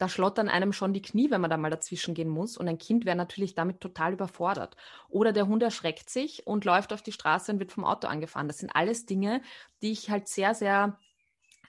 da 0.03 0.09
schlottern 0.09 0.49
einem 0.49 0.73
schon 0.73 0.93
die 0.93 1.01
Knie, 1.01 1.31
wenn 1.31 1.39
man 1.39 1.49
da 1.49 1.55
mal 1.55 1.69
dazwischen 1.69 2.13
gehen 2.13 2.27
muss. 2.27 2.57
Und 2.57 2.67
ein 2.67 2.77
Kind 2.77 3.05
wäre 3.05 3.15
natürlich 3.15 3.55
damit 3.55 3.79
total 3.79 4.11
überfordert. 4.11 4.75
Oder 5.07 5.31
der 5.31 5.47
Hund 5.47 5.63
erschreckt 5.63 6.09
sich 6.09 6.45
und 6.45 6.65
läuft 6.65 6.91
auf 6.91 7.01
die 7.01 7.13
Straße 7.13 7.53
und 7.53 7.59
wird 7.59 7.71
vom 7.71 7.85
Auto 7.85 8.07
angefahren. 8.07 8.49
Das 8.49 8.57
sind 8.57 8.75
alles 8.75 9.05
Dinge, 9.05 9.41
die 9.81 9.93
ich 9.93 10.09
halt 10.09 10.27
sehr, 10.27 10.55
sehr 10.55 10.99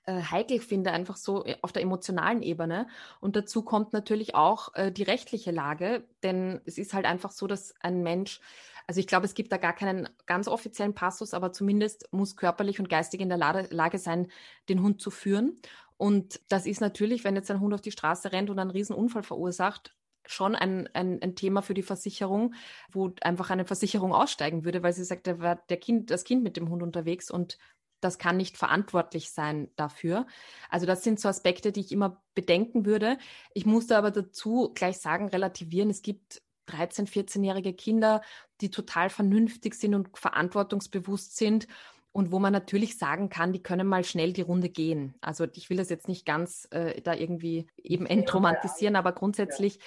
äh, 0.07 0.21
heikel 0.21 0.59
finde, 0.59 0.91
einfach 0.91 1.17
so 1.17 1.45
äh, 1.45 1.57
auf 1.63 1.71
der 1.71 1.83
emotionalen 1.83 2.43
Ebene. 2.43 2.89
Und 3.21 3.37
dazu 3.37 3.63
kommt 3.63 3.93
natürlich 3.93 4.35
auch 4.35 4.75
äh, 4.75 4.91
die 4.91 5.05
rechtliche 5.05 5.53
Lage, 5.53 6.03
denn 6.25 6.61
es 6.65 6.77
ist 6.77 6.93
halt 6.93 7.07
einfach 7.07 7.31
so, 7.31 7.47
dass 7.47 7.73
ein 7.83 8.03
Mensch, 8.03 8.41
also 8.89 8.99
ich 8.99 9.07
glaube, 9.07 9.27
es 9.27 9.35
gibt 9.35 9.53
da 9.53 9.59
gar 9.59 9.75
keinen 9.75 10.09
ganz 10.27 10.49
offiziellen 10.49 10.95
Passus, 10.97 11.35
aber 11.35 11.53
zumindest 11.53 12.09
muss 12.11 12.37
körperlich 12.37 12.81
und 12.81 12.89
geistig 12.89 13.21
in 13.21 13.29
der 13.29 13.39
Lage 13.39 13.99
sein, 13.99 14.27
den 14.69 14.83
Hund 14.83 15.01
zu 15.01 15.13
führen. 15.13 15.57
Und 15.97 16.41
das 16.49 16.67
ist 16.67 16.81
natürlich, 16.81 17.25
wenn 17.25 17.37
jetzt 17.37 17.51
ein 17.51 17.61
Hund 17.61 17.75
auf 17.75 17.81
die 17.81 17.93
Straße 17.93 18.33
rennt 18.33 18.51
und 18.51 18.59
einen 18.59 18.71
Riesenunfall 18.71 19.23
verursacht, 19.23 19.95
schon 20.27 20.55
ein, 20.55 20.89
ein, 20.95 21.21
ein 21.23 21.37
Thema 21.37 21.63
für 21.63 21.75
die 21.75 21.83
Versicherung, 21.83 22.55
wo 22.91 23.13
einfach 23.21 23.51
eine 23.51 23.67
Versicherung 23.67 24.13
aussteigen 24.13 24.65
würde, 24.65 24.83
weil 24.83 24.93
sie 24.93 25.05
sagt, 25.05 25.27
da 25.27 25.39
war 25.39 25.57
der 25.69 25.77
kind, 25.77 26.11
das 26.11 26.25
Kind 26.25 26.43
mit 26.43 26.57
dem 26.57 26.71
Hund 26.71 26.83
unterwegs 26.83 27.31
und 27.31 27.59
das 28.01 28.19
kann 28.19 28.37
nicht 28.37 28.59
verantwortlich 28.59 29.31
sein 29.31 29.71
dafür. 29.77 30.27
Also 30.69 30.85
das 30.85 31.03
sind 31.03 31.21
so 31.21 31.29
Aspekte, 31.29 31.73
die 31.73 31.81
ich 31.81 31.93
immer 31.93 32.23
bedenken 32.35 32.85
würde. 32.85 33.17
Ich 33.55 33.65
musste 33.65 33.97
aber 33.97 34.11
dazu 34.11 34.73
gleich 34.75 34.99
sagen, 34.99 35.29
relativieren. 35.29 35.89
Es 35.89 36.03
gibt 36.03 36.43
13-, 36.69 37.09
14-jährige 37.09 37.73
Kinder, 37.73 38.21
die 38.61 38.71
total 38.71 39.09
vernünftig 39.09 39.75
sind 39.75 39.95
und 39.95 40.19
verantwortungsbewusst 40.19 41.37
sind 41.37 41.67
und 42.15 42.31
wo 42.31 42.39
man 42.39 42.53
natürlich 42.53 42.97
sagen 42.97 43.29
kann, 43.29 43.53
die 43.53 43.63
können 43.63 43.89
mal 43.89 44.05
schnell 44.05 44.33
die 44.33 44.43
Runde 44.43 44.69
gehen. 44.69 45.17
Also 45.21 45.49
ich 45.53 45.69
will 45.69 45.77
das 45.77 45.91
jetzt 45.91 46.07
nicht 46.07 46.25
ganz 46.25 46.69
äh, 46.71 47.03
da 47.03 47.13
irgendwie 47.13 47.67
eben 47.83 48.07
entromantisieren, 48.07 48.95
aber 48.95 49.11
grundsätzlich 49.11 49.81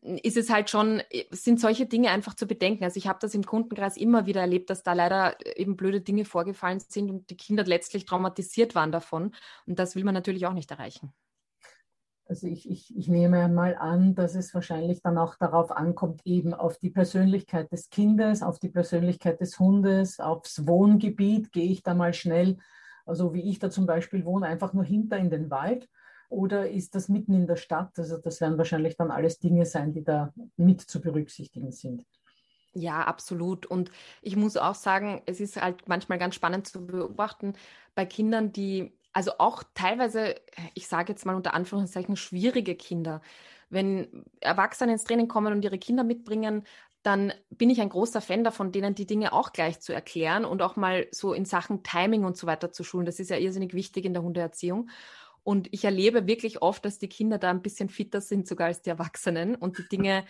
ist 0.00 0.38
es 0.38 0.48
halt 0.48 0.70
schon, 0.70 1.00
äh, 1.10 1.26
sind 1.30 1.60
solche 1.60 1.84
Dinge 1.84 2.10
einfach 2.10 2.32
zu 2.32 2.46
bedenken. 2.46 2.84
Also 2.84 2.96
ich 2.96 3.06
habe 3.06 3.18
das 3.20 3.34
im 3.34 3.44
Kundenkreis 3.44 3.98
immer 3.98 4.24
wieder 4.24 4.40
erlebt, 4.40 4.70
dass 4.70 4.82
da 4.82 4.94
leider 4.94 5.36
äh, 5.46 5.60
eben 5.60 5.76
blöde 5.76 6.00
Dinge 6.00 6.24
vorgefallen 6.24 6.80
sind 6.80 7.10
und 7.10 7.28
die 7.28 7.36
Kinder 7.36 7.64
letztlich 7.64 8.06
traumatisiert 8.06 8.74
waren 8.74 8.90
davon. 8.90 9.34
Und 9.66 9.78
das 9.78 9.94
will 9.94 10.04
man 10.04 10.14
natürlich 10.14 10.46
auch 10.46 10.54
nicht 10.54 10.70
erreichen. 10.70 11.12
Also 12.32 12.46
ich, 12.46 12.66
ich, 12.70 12.96
ich 12.96 13.08
nehme 13.08 13.46
mal 13.50 13.76
an, 13.76 14.14
dass 14.14 14.34
es 14.36 14.54
wahrscheinlich 14.54 15.02
dann 15.02 15.18
auch 15.18 15.36
darauf 15.36 15.70
ankommt, 15.70 16.22
eben 16.24 16.54
auf 16.54 16.78
die 16.78 16.88
Persönlichkeit 16.88 17.70
des 17.70 17.90
Kindes, 17.90 18.42
auf 18.42 18.58
die 18.58 18.70
Persönlichkeit 18.70 19.38
des 19.42 19.58
Hundes, 19.58 20.18
aufs 20.18 20.66
Wohngebiet. 20.66 21.52
Gehe 21.52 21.70
ich 21.70 21.82
da 21.82 21.92
mal 21.92 22.14
schnell, 22.14 22.56
also 23.04 23.34
wie 23.34 23.42
ich 23.50 23.58
da 23.58 23.68
zum 23.68 23.84
Beispiel 23.84 24.24
wohne, 24.24 24.46
einfach 24.46 24.72
nur 24.72 24.82
hinter 24.82 25.18
in 25.18 25.28
den 25.28 25.50
Wald? 25.50 25.90
Oder 26.30 26.70
ist 26.70 26.94
das 26.94 27.10
mitten 27.10 27.34
in 27.34 27.46
der 27.46 27.56
Stadt? 27.56 27.98
Also 27.98 28.16
das 28.16 28.40
werden 28.40 28.56
wahrscheinlich 28.56 28.96
dann 28.96 29.10
alles 29.10 29.38
Dinge 29.38 29.66
sein, 29.66 29.92
die 29.92 30.02
da 30.02 30.32
mit 30.56 30.80
zu 30.80 31.02
berücksichtigen 31.02 31.70
sind. 31.70 32.02
Ja, 32.72 33.02
absolut. 33.02 33.66
Und 33.66 33.90
ich 34.22 34.36
muss 34.36 34.56
auch 34.56 34.74
sagen, 34.74 35.20
es 35.26 35.38
ist 35.38 35.60
halt 35.60 35.86
manchmal 35.86 36.16
ganz 36.16 36.34
spannend 36.34 36.66
zu 36.66 36.86
beobachten 36.86 37.52
bei 37.94 38.06
Kindern, 38.06 38.52
die 38.52 38.98
also 39.12 39.32
auch 39.38 39.62
teilweise, 39.74 40.36
ich 40.74 40.86
sage 40.86 41.12
jetzt 41.12 41.26
mal 41.26 41.34
unter 41.34 41.54
Anführungszeichen, 41.54 42.16
schwierige 42.16 42.74
Kinder. 42.74 43.20
Wenn 43.70 44.24
Erwachsene 44.40 44.92
ins 44.92 45.04
Training 45.04 45.28
kommen 45.28 45.52
und 45.52 45.64
ihre 45.64 45.78
Kinder 45.78 46.04
mitbringen, 46.04 46.64
dann 47.02 47.32
bin 47.50 47.70
ich 47.70 47.80
ein 47.80 47.88
großer 47.88 48.20
Fan 48.20 48.44
davon, 48.44 48.70
denen 48.70 48.94
die 48.94 49.06
Dinge 49.06 49.32
auch 49.32 49.52
gleich 49.52 49.80
zu 49.80 49.92
erklären 49.92 50.44
und 50.44 50.62
auch 50.62 50.76
mal 50.76 51.08
so 51.10 51.32
in 51.32 51.44
Sachen 51.44 51.82
Timing 51.82 52.24
und 52.24 52.36
so 52.36 52.46
weiter 52.46 52.70
zu 52.70 52.84
schulen. 52.84 53.06
Das 53.06 53.18
ist 53.18 53.30
ja 53.30 53.38
irrsinnig 53.38 53.74
wichtig 53.74 54.04
in 54.04 54.12
der 54.12 54.22
Hundeerziehung. 54.22 54.88
Und 55.44 55.68
ich 55.72 55.84
erlebe 55.84 56.28
wirklich 56.28 56.62
oft, 56.62 56.84
dass 56.84 56.98
die 56.98 57.08
Kinder 57.08 57.38
da 57.38 57.50
ein 57.50 57.62
bisschen 57.62 57.88
fitter 57.88 58.20
sind 58.20 58.46
sogar 58.46 58.68
als 58.68 58.82
die 58.82 58.90
Erwachsenen 58.90 59.56
und 59.56 59.78
die 59.78 59.88
Dinge 59.88 60.24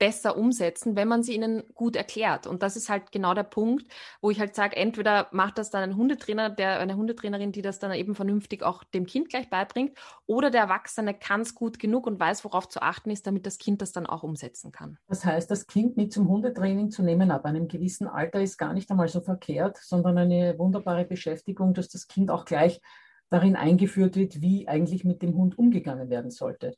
besser 0.00 0.36
umsetzen, 0.36 0.96
wenn 0.96 1.06
man 1.06 1.22
sie 1.22 1.34
ihnen 1.34 1.62
gut 1.74 1.94
erklärt. 1.94 2.46
Und 2.46 2.62
das 2.62 2.74
ist 2.74 2.88
halt 2.88 3.12
genau 3.12 3.34
der 3.34 3.44
Punkt, 3.44 3.86
wo 4.22 4.30
ich 4.30 4.40
halt 4.40 4.54
sage, 4.54 4.74
entweder 4.76 5.28
macht 5.30 5.58
das 5.58 5.70
dann 5.70 5.82
ein 5.82 5.96
Hundetrainer, 5.96 6.48
der, 6.48 6.80
eine 6.80 6.96
Hundetrainerin, 6.96 7.52
die 7.52 7.60
das 7.60 7.78
dann 7.78 7.92
eben 7.92 8.14
vernünftig 8.14 8.62
auch 8.62 8.82
dem 8.82 9.04
Kind 9.04 9.28
gleich 9.28 9.50
beibringt, 9.50 9.96
oder 10.26 10.50
der 10.50 10.62
Erwachsene 10.62 11.12
kann 11.12 11.42
es 11.42 11.54
gut 11.54 11.78
genug 11.78 12.06
und 12.06 12.18
weiß, 12.18 12.44
worauf 12.46 12.68
zu 12.68 12.80
achten 12.80 13.10
ist, 13.10 13.26
damit 13.26 13.44
das 13.44 13.58
Kind 13.58 13.82
das 13.82 13.92
dann 13.92 14.06
auch 14.06 14.22
umsetzen 14.22 14.72
kann. 14.72 14.96
Das 15.06 15.24
heißt, 15.24 15.50
das 15.50 15.66
Kind 15.66 15.98
mit 15.98 16.14
zum 16.14 16.28
Hundetraining 16.28 16.90
zu 16.90 17.02
nehmen 17.02 17.30
ab 17.30 17.44
einem 17.44 17.68
gewissen 17.68 18.08
Alter 18.08 18.40
ist 18.40 18.56
gar 18.56 18.72
nicht 18.72 18.90
einmal 18.90 19.08
so 19.08 19.20
verkehrt, 19.20 19.76
sondern 19.82 20.16
eine 20.16 20.58
wunderbare 20.58 21.04
Beschäftigung, 21.04 21.74
dass 21.74 21.88
das 21.88 22.08
Kind 22.08 22.30
auch 22.30 22.46
gleich 22.46 22.80
darin 23.28 23.54
eingeführt 23.54 24.16
wird, 24.16 24.40
wie 24.40 24.66
eigentlich 24.66 25.04
mit 25.04 25.20
dem 25.20 25.34
Hund 25.34 25.58
umgegangen 25.58 26.08
werden 26.08 26.30
sollte. 26.30 26.74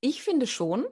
Ich 0.00 0.22
finde 0.22 0.46
schon. 0.46 0.86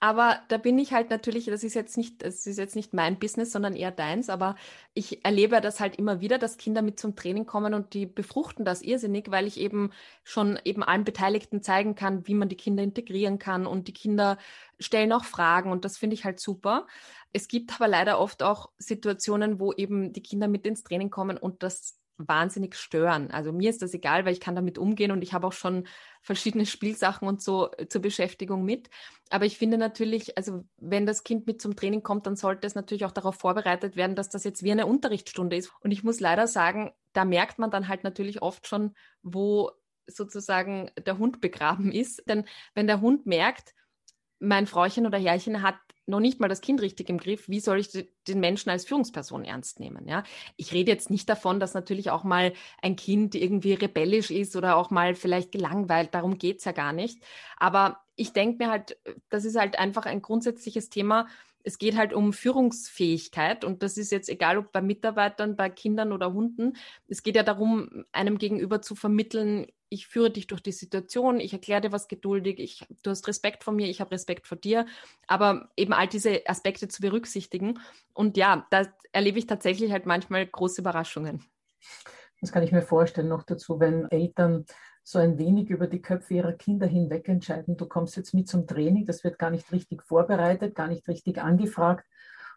Aber 0.00 0.40
da 0.48 0.58
bin 0.58 0.78
ich 0.78 0.92
halt 0.92 1.10
natürlich, 1.10 1.46
das 1.46 1.64
ist 1.64 1.74
jetzt 1.74 1.96
nicht, 1.96 2.22
das 2.22 2.46
ist 2.46 2.58
jetzt 2.58 2.76
nicht 2.76 2.92
mein 2.92 3.18
Business, 3.18 3.52
sondern 3.52 3.74
eher 3.74 3.90
deins, 3.90 4.28
aber 4.28 4.54
ich 4.92 5.24
erlebe 5.24 5.60
das 5.60 5.80
halt 5.80 5.96
immer 5.96 6.20
wieder, 6.20 6.38
dass 6.38 6.58
Kinder 6.58 6.82
mit 6.82 7.00
zum 7.00 7.16
Training 7.16 7.46
kommen 7.46 7.72
und 7.74 7.94
die 7.94 8.06
befruchten 8.06 8.64
das 8.64 8.82
irrsinnig, 8.82 9.30
weil 9.30 9.46
ich 9.46 9.58
eben 9.58 9.90
schon 10.22 10.58
eben 10.64 10.82
allen 10.82 11.04
Beteiligten 11.04 11.62
zeigen 11.62 11.94
kann, 11.94 12.26
wie 12.26 12.34
man 12.34 12.48
die 12.48 12.56
Kinder 12.56 12.82
integrieren 12.82 13.38
kann 13.38 13.66
und 13.66 13.88
die 13.88 13.94
Kinder 13.94 14.38
stellen 14.78 15.12
auch 15.12 15.24
Fragen 15.24 15.72
und 15.72 15.84
das 15.84 15.96
finde 15.96 16.14
ich 16.14 16.24
halt 16.24 16.40
super. 16.40 16.86
Es 17.32 17.48
gibt 17.48 17.74
aber 17.74 17.88
leider 17.88 18.18
oft 18.20 18.42
auch 18.42 18.70
Situationen, 18.78 19.58
wo 19.58 19.72
eben 19.72 20.12
die 20.12 20.22
Kinder 20.22 20.48
mit 20.48 20.66
ins 20.66 20.84
Training 20.84 21.10
kommen 21.10 21.36
und 21.38 21.62
das 21.62 21.98
wahnsinnig 22.16 22.76
stören. 22.76 23.30
Also 23.30 23.52
mir 23.52 23.70
ist 23.70 23.82
das 23.82 23.94
egal, 23.94 24.24
weil 24.24 24.32
ich 24.32 24.40
kann 24.40 24.54
damit 24.54 24.78
umgehen 24.78 25.10
und 25.10 25.22
ich 25.22 25.32
habe 25.32 25.46
auch 25.46 25.52
schon 25.52 25.86
verschiedene 26.22 26.66
Spielsachen 26.66 27.26
und 27.26 27.42
so 27.42 27.70
äh, 27.72 27.88
zur 27.88 28.02
Beschäftigung 28.02 28.64
mit. 28.64 28.88
Aber 29.30 29.46
ich 29.46 29.58
finde 29.58 29.78
natürlich, 29.78 30.36
also 30.36 30.64
wenn 30.76 31.06
das 31.06 31.24
Kind 31.24 31.46
mit 31.46 31.60
zum 31.60 31.76
Training 31.76 32.02
kommt, 32.02 32.26
dann 32.26 32.36
sollte 32.36 32.66
es 32.66 32.74
natürlich 32.74 33.04
auch 33.04 33.12
darauf 33.12 33.36
vorbereitet 33.36 33.96
werden, 33.96 34.16
dass 34.16 34.28
das 34.28 34.44
jetzt 34.44 34.62
wie 34.62 34.72
eine 34.72 34.86
Unterrichtsstunde 34.86 35.56
ist. 35.56 35.72
Und 35.80 35.90
ich 35.90 36.04
muss 36.04 36.20
leider 36.20 36.46
sagen, 36.46 36.92
da 37.12 37.24
merkt 37.24 37.58
man 37.58 37.70
dann 37.70 37.88
halt 37.88 38.04
natürlich 38.04 38.42
oft 38.42 38.66
schon, 38.66 38.94
wo 39.22 39.72
sozusagen 40.06 40.90
der 41.06 41.18
Hund 41.18 41.40
begraben 41.40 41.92
ist. 41.92 42.22
Denn 42.28 42.44
wenn 42.74 42.86
der 42.86 43.00
Hund 43.00 43.26
merkt, 43.26 43.74
mein 44.38 44.66
Frauchen 44.66 45.06
oder 45.06 45.18
Herrchen 45.18 45.62
hat 45.62 45.76
noch 46.06 46.20
nicht 46.20 46.40
mal 46.40 46.48
das 46.48 46.60
Kind 46.60 46.80
richtig 46.82 47.08
im 47.08 47.18
Griff, 47.18 47.48
wie 47.48 47.60
soll 47.60 47.78
ich 47.78 47.90
den 48.26 48.40
Menschen 48.40 48.70
als 48.70 48.84
Führungsperson 48.84 49.44
ernst 49.44 49.80
nehmen? 49.80 50.06
Ja? 50.06 50.22
Ich 50.56 50.72
rede 50.72 50.92
jetzt 50.92 51.10
nicht 51.10 51.28
davon, 51.28 51.60
dass 51.60 51.74
natürlich 51.74 52.10
auch 52.10 52.24
mal 52.24 52.52
ein 52.82 52.96
Kind 52.96 53.34
irgendwie 53.34 53.74
rebellisch 53.74 54.30
ist 54.30 54.56
oder 54.56 54.76
auch 54.76 54.90
mal 54.90 55.14
vielleicht 55.14 55.52
gelangweilt, 55.52 56.14
darum 56.14 56.38
geht 56.38 56.58
es 56.58 56.64
ja 56.64 56.72
gar 56.72 56.92
nicht. 56.92 57.22
Aber 57.56 58.00
ich 58.16 58.32
denke 58.32 58.64
mir 58.64 58.70
halt, 58.70 58.98
das 59.30 59.44
ist 59.44 59.56
halt 59.56 59.78
einfach 59.78 60.06
ein 60.06 60.22
grundsätzliches 60.22 60.90
Thema. 60.90 61.26
Es 61.62 61.78
geht 61.78 61.96
halt 61.96 62.12
um 62.12 62.34
Führungsfähigkeit 62.34 63.64
und 63.64 63.82
das 63.82 63.96
ist 63.96 64.12
jetzt 64.12 64.28
egal, 64.28 64.58
ob 64.58 64.70
bei 64.72 64.82
Mitarbeitern, 64.82 65.56
bei 65.56 65.70
Kindern 65.70 66.12
oder 66.12 66.32
Hunden. 66.34 66.76
Es 67.08 67.22
geht 67.22 67.36
ja 67.36 67.42
darum, 67.42 68.04
einem 68.12 68.36
gegenüber 68.36 68.82
zu 68.82 68.94
vermitteln, 68.94 69.66
ich 69.94 70.08
führe 70.08 70.30
dich 70.30 70.48
durch 70.48 70.60
die 70.60 70.72
Situation, 70.72 71.38
ich 71.38 71.52
erkläre 71.52 71.80
dir 71.80 71.92
was 71.92 72.08
geduldig, 72.08 72.58
ich, 72.58 72.84
du 73.02 73.10
hast 73.10 73.28
Respekt 73.28 73.62
vor 73.62 73.72
mir, 73.72 73.88
ich 73.88 74.00
habe 74.00 74.10
Respekt 74.10 74.46
vor 74.46 74.58
dir, 74.58 74.86
aber 75.28 75.70
eben 75.76 75.92
all 75.92 76.08
diese 76.08 76.42
Aspekte 76.46 76.88
zu 76.88 77.00
berücksichtigen. 77.00 77.78
Und 78.12 78.36
ja, 78.36 78.66
da 78.70 78.82
erlebe 79.12 79.38
ich 79.38 79.46
tatsächlich 79.46 79.92
halt 79.92 80.04
manchmal 80.04 80.46
große 80.46 80.80
Überraschungen. 80.80 81.44
Das 82.40 82.50
kann 82.50 82.64
ich 82.64 82.72
mir 82.72 82.82
vorstellen 82.82 83.28
noch 83.28 83.44
dazu, 83.44 83.78
wenn 83.78 84.10
Eltern 84.10 84.66
so 85.04 85.18
ein 85.18 85.38
wenig 85.38 85.70
über 85.70 85.86
die 85.86 86.02
Köpfe 86.02 86.34
ihrer 86.34 86.54
Kinder 86.54 86.86
hinweg 86.86 87.28
entscheiden, 87.28 87.76
du 87.76 87.86
kommst 87.86 88.16
jetzt 88.16 88.34
mit 88.34 88.48
zum 88.48 88.66
Training, 88.66 89.06
das 89.06 89.22
wird 89.22 89.38
gar 89.38 89.50
nicht 89.50 89.70
richtig 89.70 90.02
vorbereitet, 90.02 90.74
gar 90.74 90.88
nicht 90.88 91.06
richtig 91.06 91.40
angefragt 91.40 92.04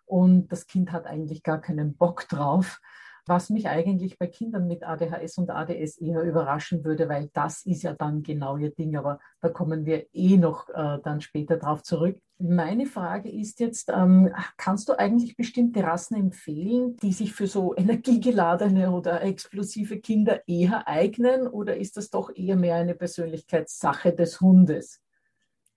und 0.06 0.48
das 0.48 0.66
Kind 0.66 0.92
hat 0.92 1.06
eigentlich 1.06 1.44
gar 1.44 1.62
keinen 1.62 1.96
Bock 1.96 2.28
drauf. 2.30 2.80
Was 3.28 3.50
mich 3.50 3.68
eigentlich 3.68 4.18
bei 4.18 4.28
Kindern 4.28 4.68
mit 4.68 4.84
ADHS 4.84 5.38
und 5.38 5.50
ADS 5.50 5.98
eher 5.98 6.22
überraschen 6.22 6.84
würde, 6.86 7.10
weil 7.10 7.30
das 7.34 7.66
ist 7.66 7.84
ja 7.84 7.94
dann 7.94 8.24
genau 8.24 8.58
ihr 8.58 8.72
Ding, 8.72 8.96
aber 8.96 9.20
da 9.42 9.50
kommen 9.50 9.86
wir 9.86 10.08
eh 10.14 10.38
noch 10.38 10.70
äh, 10.70 11.00
dann 11.04 11.20
später 11.20 11.58
drauf 11.58 11.84
zurück. 11.84 12.18
Meine 12.40 12.86
Frage 12.86 13.30
ist 13.30 13.60
jetzt, 13.60 13.90
ähm, 13.90 14.34
kannst 14.58 14.88
du 14.88 14.98
eigentlich 14.98 15.36
bestimmte 15.36 15.84
Rassen 15.84 16.16
empfehlen, 16.16 16.96
die 16.98 17.12
sich 17.12 17.34
für 17.34 17.48
so 17.48 17.76
energiegeladene 17.78 18.92
oder 18.92 19.22
explosive 19.24 20.00
Kinder 20.00 20.48
eher 20.48 20.88
eignen 20.88 21.48
oder 21.48 21.76
ist 21.78 21.98
das 21.98 22.10
doch 22.10 22.34
eher 22.34 22.56
mehr 22.56 22.76
eine 22.76 22.96
Persönlichkeitssache 22.96 24.14
des 24.14 24.40
Hundes? 24.40 25.02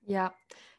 Ja, 0.03 0.33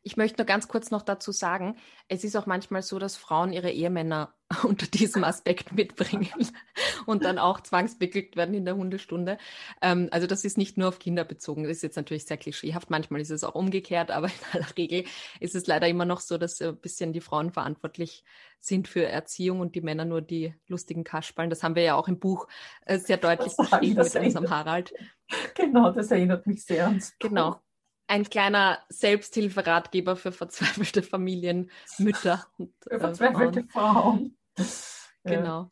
ich 0.03 0.17
möchte 0.17 0.41
nur 0.41 0.46
ganz 0.46 0.67
kurz 0.67 0.89
noch 0.89 1.03
dazu 1.03 1.31
sagen, 1.31 1.75
es 2.08 2.24
ist 2.24 2.36
auch 2.36 2.48
manchmal 2.48 2.81
so, 2.81 2.98
dass 2.98 3.17
Frauen 3.17 3.53
ihre 3.53 3.72
Ehemänner 3.72 4.34
unter 4.63 4.88
diesem 4.88 5.24
Aspekt 5.24 5.74
mitbringen 5.74 6.29
und 7.05 7.24
dann 7.24 7.38
auch 7.38 7.62
zwangsbeglückt 7.62 8.36
werden 8.36 8.55
in 8.55 8.65
der 8.65 8.75
Hundestunde. 8.75 9.38
Ähm, 9.81 10.10
also 10.12 10.27
das 10.27 10.43
ist 10.43 10.58
nicht 10.58 10.77
nur 10.77 10.89
auf 10.89 11.00
Kinder 11.00 11.24
bezogen, 11.24 11.63
das 11.63 11.74
ist 11.74 11.84
jetzt 11.84 11.96
natürlich 11.96 12.25
sehr 12.25 12.38
klischeehaft. 12.38 12.89
Manchmal 12.89 13.22
ist 13.22 13.29
es 13.29 13.43
auch 13.43 13.55
umgekehrt, 13.55 14.10
aber 14.12 14.27
in 14.27 14.60
aller 14.60 14.77
Regel 14.77 15.03
ist 15.39 15.55
es 15.55 15.67
leider 15.67 15.88
immer 15.88 16.05
noch 16.05 16.20
so, 16.20 16.38
dass 16.38 16.62
ein 16.62 16.77
bisschen 16.77 17.13
die 17.13 17.22
Frauen 17.22 17.51
verantwortlich 17.51 18.24
sind 18.60 18.88
für 18.88 19.05
Erziehung 19.05 19.60
und 19.60 19.75
die 19.75 19.81
Männer 19.81 20.05
nur 20.05 20.22
die 20.22 20.53
lustigen 20.67 21.03
Kasperln. 21.03 21.50
Das 21.50 21.63
haben 21.63 21.75
wir 21.75 21.84
ja 21.84 21.96
auch 21.96 22.08
im 22.08 22.20
Buch 22.20 22.48
äh, 22.86 22.98
sehr 22.98 23.17
deutlich 23.17 23.55
beschrieben 23.55 24.01
mit 24.01 24.15
unserem 24.15 24.50
Harald. 24.50 24.93
Genau, 25.55 25.91
das 25.91 26.12
erinnert 26.12 26.46
mich 26.46 26.65
sehr 26.65 26.88
ans 26.88 27.12
Buch. 27.12 27.29
Genau 27.29 27.62
ein 28.11 28.29
kleiner 28.29 28.79
Selbsthilferatgeber 28.89 30.17
für 30.17 30.33
verzweifelte 30.33 31.01
Familien, 31.01 31.71
Mütter 31.97 32.45
und 32.57 32.73
für 32.83 32.91
äh, 32.91 32.99
verzweifelte 32.99 33.63
Frauen. 33.63 34.37
Genau. 35.23 35.71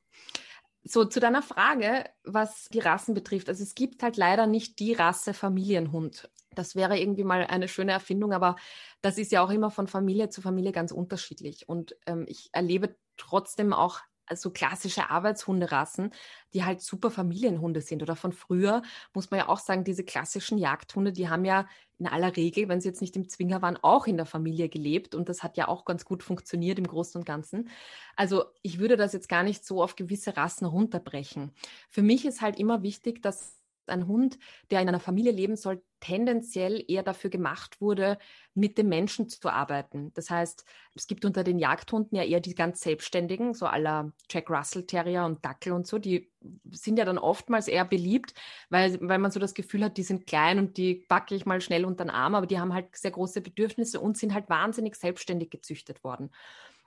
So, 0.83 1.05
zu 1.05 1.19
deiner 1.19 1.41
Frage, 1.41 2.05
was 2.23 2.65
die 2.65 2.77
Rassen 2.77 3.15
betrifft. 3.15 3.49
Also 3.49 3.63
es 3.63 3.73
gibt 3.73 4.03
halt 4.03 4.15
leider 4.15 4.45
nicht 4.45 4.77
die 4.77 4.93
Rasse 4.93 5.33
Familienhund. 5.33 6.29
Das 6.53 6.75
wäre 6.75 6.99
irgendwie 6.99 7.23
mal 7.23 7.47
eine 7.47 7.67
schöne 7.67 7.91
Erfindung, 7.91 8.31
aber 8.31 8.57
das 9.01 9.17
ist 9.17 9.31
ja 9.31 9.41
auch 9.41 9.49
immer 9.49 9.71
von 9.71 9.87
Familie 9.87 10.29
zu 10.29 10.43
Familie 10.43 10.71
ganz 10.71 10.91
unterschiedlich. 10.91 11.67
Und 11.67 11.95
ähm, 12.05 12.25
ich 12.27 12.49
erlebe 12.51 12.95
trotzdem 13.17 13.73
auch 13.73 14.01
also 14.29 14.51
klassische 14.51 15.09
Arbeitshunderassen, 15.09 16.11
die 16.53 16.63
halt 16.63 16.81
super 16.81 17.11
Familienhunde 17.11 17.81
sind. 17.81 18.01
Oder 18.01 18.15
von 18.15 18.33
früher 18.33 18.81
muss 19.13 19.31
man 19.31 19.39
ja 19.39 19.49
auch 19.49 19.59
sagen, 19.59 19.83
diese 19.83 20.03
klassischen 20.03 20.57
Jagdhunde, 20.57 21.11
die 21.11 21.29
haben 21.29 21.45
ja 21.45 21.67
in 21.97 22.07
aller 22.07 22.35
Regel, 22.35 22.69
wenn 22.69 22.81
sie 22.81 22.87
jetzt 22.87 23.01
nicht 23.01 23.15
im 23.15 23.27
Zwinger 23.27 23.61
waren, 23.61 23.77
auch 23.77 24.07
in 24.07 24.17
der 24.17 24.25
Familie 24.25 24.69
gelebt. 24.69 25.15
Und 25.15 25.29
das 25.29 25.43
hat 25.43 25.57
ja 25.57 25.67
auch 25.67 25.85
ganz 25.85 26.05
gut 26.05 26.23
funktioniert 26.23 26.79
im 26.79 26.87
Großen 26.87 27.19
und 27.19 27.25
Ganzen. 27.25 27.69
Also 28.15 28.45
ich 28.61 28.79
würde 28.79 28.97
das 28.97 29.13
jetzt 29.13 29.29
gar 29.29 29.43
nicht 29.43 29.65
so 29.65 29.83
auf 29.83 29.95
gewisse 29.95 30.37
Rassen 30.37 30.65
runterbrechen. 30.65 31.51
Für 31.89 32.01
mich 32.01 32.25
ist 32.25 32.41
halt 32.41 32.57
immer 32.57 32.83
wichtig, 32.83 33.21
dass 33.21 33.57
ein 33.87 34.07
Hund, 34.07 34.39
der 34.71 34.81
in 34.81 34.87
einer 34.87 34.99
Familie 34.99 35.31
leben 35.31 35.55
soll, 35.55 35.81
tendenziell 35.99 36.83
eher 36.87 37.03
dafür 37.03 37.29
gemacht 37.29 37.81
wurde, 37.81 38.17
mit 38.53 38.77
dem 38.77 38.89
Menschen 38.89 39.29
zu 39.29 39.49
arbeiten. 39.49 40.11
Das 40.13 40.29
heißt, 40.29 40.65
es 40.95 41.07
gibt 41.07 41.25
unter 41.25 41.43
den 41.43 41.59
Jagdhunden 41.59 42.17
ja 42.17 42.23
eher 42.23 42.39
die 42.39 42.55
ganz 42.55 42.81
selbstständigen, 42.81 43.53
so 43.53 43.65
aller 43.65 44.11
Jack 44.29 44.49
Russell 44.49 44.85
Terrier 44.85 45.25
und 45.25 45.43
Dackel 45.45 45.73
und 45.73 45.87
so, 45.87 45.97
die 45.97 46.31
sind 46.71 46.97
ja 46.97 47.05
dann 47.05 47.17
oftmals 47.17 47.67
eher 47.67 47.85
beliebt, 47.85 48.33
weil, 48.69 48.97
weil 49.01 49.19
man 49.19 49.31
so 49.31 49.39
das 49.39 49.53
Gefühl 49.53 49.83
hat, 49.83 49.97
die 49.97 50.03
sind 50.03 50.27
klein 50.27 50.59
und 50.59 50.77
die 50.77 51.05
backe 51.07 51.35
ich 51.35 51.45
mal 51.45 51.61
schnell 51.61 51.85
unter 51.85 52.05
den 52.05 52.11
Arm, 52.11 52.35
aber 52.35 52.47
die 52.47 52.59
haben 52.59 52.73
halt 52.73 52.95
sehr 52.95 53.11
große 53.11 53.41
Bedürfnisse 53.41 53.99
und 53.99 54.17
sind 54.17 54.33
halt 54.33 54.49
wahnsinnig 54.49 54.95
selbstständig 54.95 55.49
gezüchtet 55.49 56.03
worden. 56.03 56.31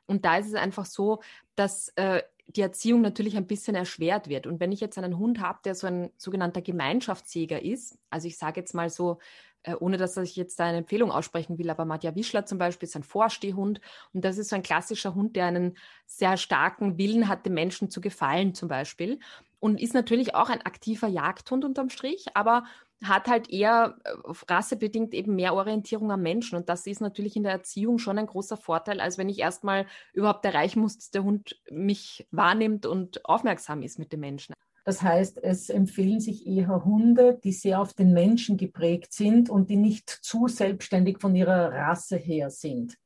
Und 0.06 0.24
da 0.24 0.36
ist 0.36 0.48
es 0.48 0.54
einfach 0.54 0.84
so, 0.84 1.22
dass 1.54 1.88
äh, 1.96 2.22
die 2.46 2.60
Erziehung 2.60 3.00
natürlich 3.00 3.36
ein 3.36 3.46
bisschen 3.46 3.74
erschwert 3.74 4.28
wird. 4.28 4.46
Und 4.46 4.60
wenn 4.60 4.72
ich 4.72 4.80
jetzt 4.80 4.98
einen 4.98 5.18
Hund 5.18 5.40
habe, 5.40 5.60
der 5.64 5.74
so 5.74 5.86
ein 5.86 6.10
sogenannter 6.16 6.62
Gemeinschaftsjäger 6.62 7.62
ist, 7.62 7.98
also 8.10 8.28
ich 8.28 8.36
sage 8.36 8.60
jetzt 8.60 8.74
mal 8.74 8.90
so, 8.90 9.18
äh, 9.62 9.74
ohne 9.78 9.96
dass 9.96 10.16
ich 10.16 10.36
jetzt 10.36 10.58
da 10.58 10.64
eine 10.64 10.78
Empfehlung 10.78 11.10
aussprechen 11.10 11.58
will, 11.58 11.70
aber 11.70 11.84
Madja 11.84 12.14
Wischler 12.14 12.44
zum 12.46 12.58
Beispiel 12.58 12.88
ist 12.88 12.96
ein 12.96 13.04
Vorstehhund 13.04 13.80
und 14.12 14.24
das 14.24 14.38
ist 14.38 14.48
so 14.50 14.56
ein 14.56 14.62
klassischer 14.62 15.14
Hund, 15.14 15.36
der 15.36 15.46
einen 15.46 15.76
sehr 16.06 16.36
starken 16.36 16.98
Willen 16.98 17.28
hat, 17.28 17.46
dem 17.46 17.54
Menschen 17.54 17.90
zu 17.90 18.00
gefallen 18.00 18.54
zum 18.54 18.68
Beispiel 18.68 19.20
und 19.60 19.80
ist 19.80 19.94
natürlich 19.94 20.34
auch 20.34 20.50
ein 20.50 20.62
aktiver 20.62 21.06
Jagdhund 21.06 21.64
unterm 21.64 21.90
Strich, 21.90 22.26
aber 22.34 22.64
hat 23.02 23.28
halt 23.28 23.50
eher 23.50 23.96
äh, 24.04 24.10
rassebedingt 24.48 25.14
eben 25.14 25.34
mehr 25.34 25.54
Orientierung 25.54 26.10
am 26.12 26.22
Menschen. 26.22 26.56
Und 26.56 26.68
das 26.68 26.86
ist 26.86 27.00
natürlich 27.00 27.36
in 27.36 27.42
der 27.42 27.52
Erziehung 27.52 27.98
schon 27.98 28.18
ein 28.18 28.26
großer 28.26 28.56
Vorteil, 28.56 29.00
als 29.00 29.18
wenn 29.18 29.28
ich 29.28 29.40
erstmal 29.40 29.86
überhaupt 30.12 30.44
erreichen 30.44 30.80
muss, 30.80 30.96
dass 30.96 31.10
der 31.10 31.24
Hund 31.24 31.60
mich 31.70 32.26
wahrnimmt 32.30 32.86
und 32.86 33.24
aufmerksam 33.24 33.82
ist 33.82 33.98
mit 33.98 34.12
dem 34.12 34.20
Menschen. 34.20 34.54
Das 34.84 35.00
heißt, 35.00 35.38
es 35.42 35.70
empfehlen 35.70 36.18
sich 36.18 36.46
eher 36.46 36.84
Hunde, 36.84 37.38
die 37.42 37.52
sehr 37.52 37.80
auf 37.80 37.94
den 37.94 38.12
Menschen 38.12 38.56
geprägt 38.56 39.12
sind 39.12 39.48
und 39.48 39.70
die 39.70 39.76
nicht 39.76 40.10
zu 40.10 40.48
selbstständig 40.48 41.20
von 41.20 41.36
ihrer 41.36 41.72
Rasse 41.72 42.16
her 42.16 42.50
sind, 42.50 42.96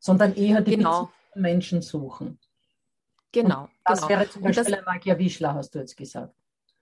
sondern 0.00 0.34
eher 0.34 0.62
die 0.62 0.76
genau. 0.76 1.10
Menschen 1.34 1.80
suchen. 1.80 2.40
Genau. 3.30 3.62
Und 3.64 3.70
das 3.84 4.00
genau. 4.00 4.08
wäre 4.08 4.30
zum 4.30 4.42
Beispiel 4.42 4.74
ein 4.74 4.84
Magia 4.84 5.18
Wischler, 5.18 5.54
hast 5.54 5.74
du 5.74 5.78
jetzt 5.78 5.96
gesagt. 5.96 6.34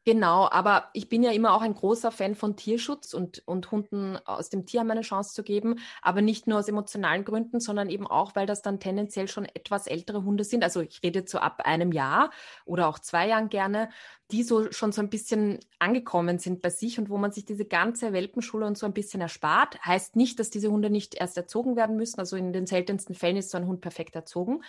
Genau, 0.07 0.51
aber 0.51 0.91
ich 0.93 1.09
bin 1.09 1.23
ja 1.23 1.31
immer 1.31 1.55
auch 1.55 1.63
ein 1.63 1.73
großer 1.75 2.13
Fan 2.13 2.35
von 2.35 2.57
Tierschutz 2.57 3.15
und, 3.15 3.43
und 3.47 3.71
Hunden 3.71 4.19
aus 4.27 4.51
dem 4.51 4.67
Tierheim 4.67 4.91
eine 4.91 5.01
Chance 5.01 5.33
zu 5.33 5.43
geben, 5.43 5.77
aber 6.03 6.21
nicht 6.21 6.47
nur 6.47 6.59
aus 6.59 6.69
emotionalen 6.69 7.25
Gründen, 7.25 7.59
sondern 7.59 7.89
eben 7.89 8.07
auch, 8.07 8.35
weil 8.37 8.45
das 8.45 8.61
dann 8.61 8.81
tendenziell 8.81 9.29
schon 9.29 9.47
etwas 9.47 9.87
ältere 9.87 10.23
Hunde 10.23 10.45
sind. 10.45 10.63
Also 10.63 10.83
ich 10.83 11.03
rede 11.03 11.25
so 11.27 11.39
ab 11.39 11.63
einem 11.65 11.91
Jahr 11.91 12.31
oder 12.67 12.89
auch 12.89 12.99
zwei 12.99 13.29
Jahren 13.29 13.49
gerne, 13.49 13.89
die 14.31 14.43
so 14.43 14.71
schon 14.73 14.93
so 14.93 15.01
ein 15.01 15.09
bisschen 15.09 15.59
angekommen 15.79 16.39
sind 16.39 16.61
bei 16.61 16.69
sich 16.69 16.99
und 16.99 17.09
wo 17.09 17.17
man 17.17 17.33
sich 17.33 17.47
diese 17.47 17.65
ganze 17.65 18.13
Welpenschule 18.13 18.67
und 18.67 18.77
so 18.77 18.85
ein 18.85 18.93
bisschen 18.93 19.23
erspart. 19.23 19.83
Heißt 19.87 20.17
nicht, 20.17 20.39
dass 20.39 20.51
diese 20.51 20.71
Hunde 20.71 20.91
nicht 20.91 21.15
erst 21.15 21.39
erzogen 21.39 21.77
werden 21.77 21.97
müssen. 21.97 22.21
Also 22.21 22.37
in 22.37 22.53
den 22.53 22.67
seltensten 22.67 23.15
Fällen 23.15 23.39
ist 23.39 23.51
so 23.51 23.57
ein 23.57 23.67
Hund 23.67 23.81
perfekt 23.81 24.15
erzogen. 24.15 24.63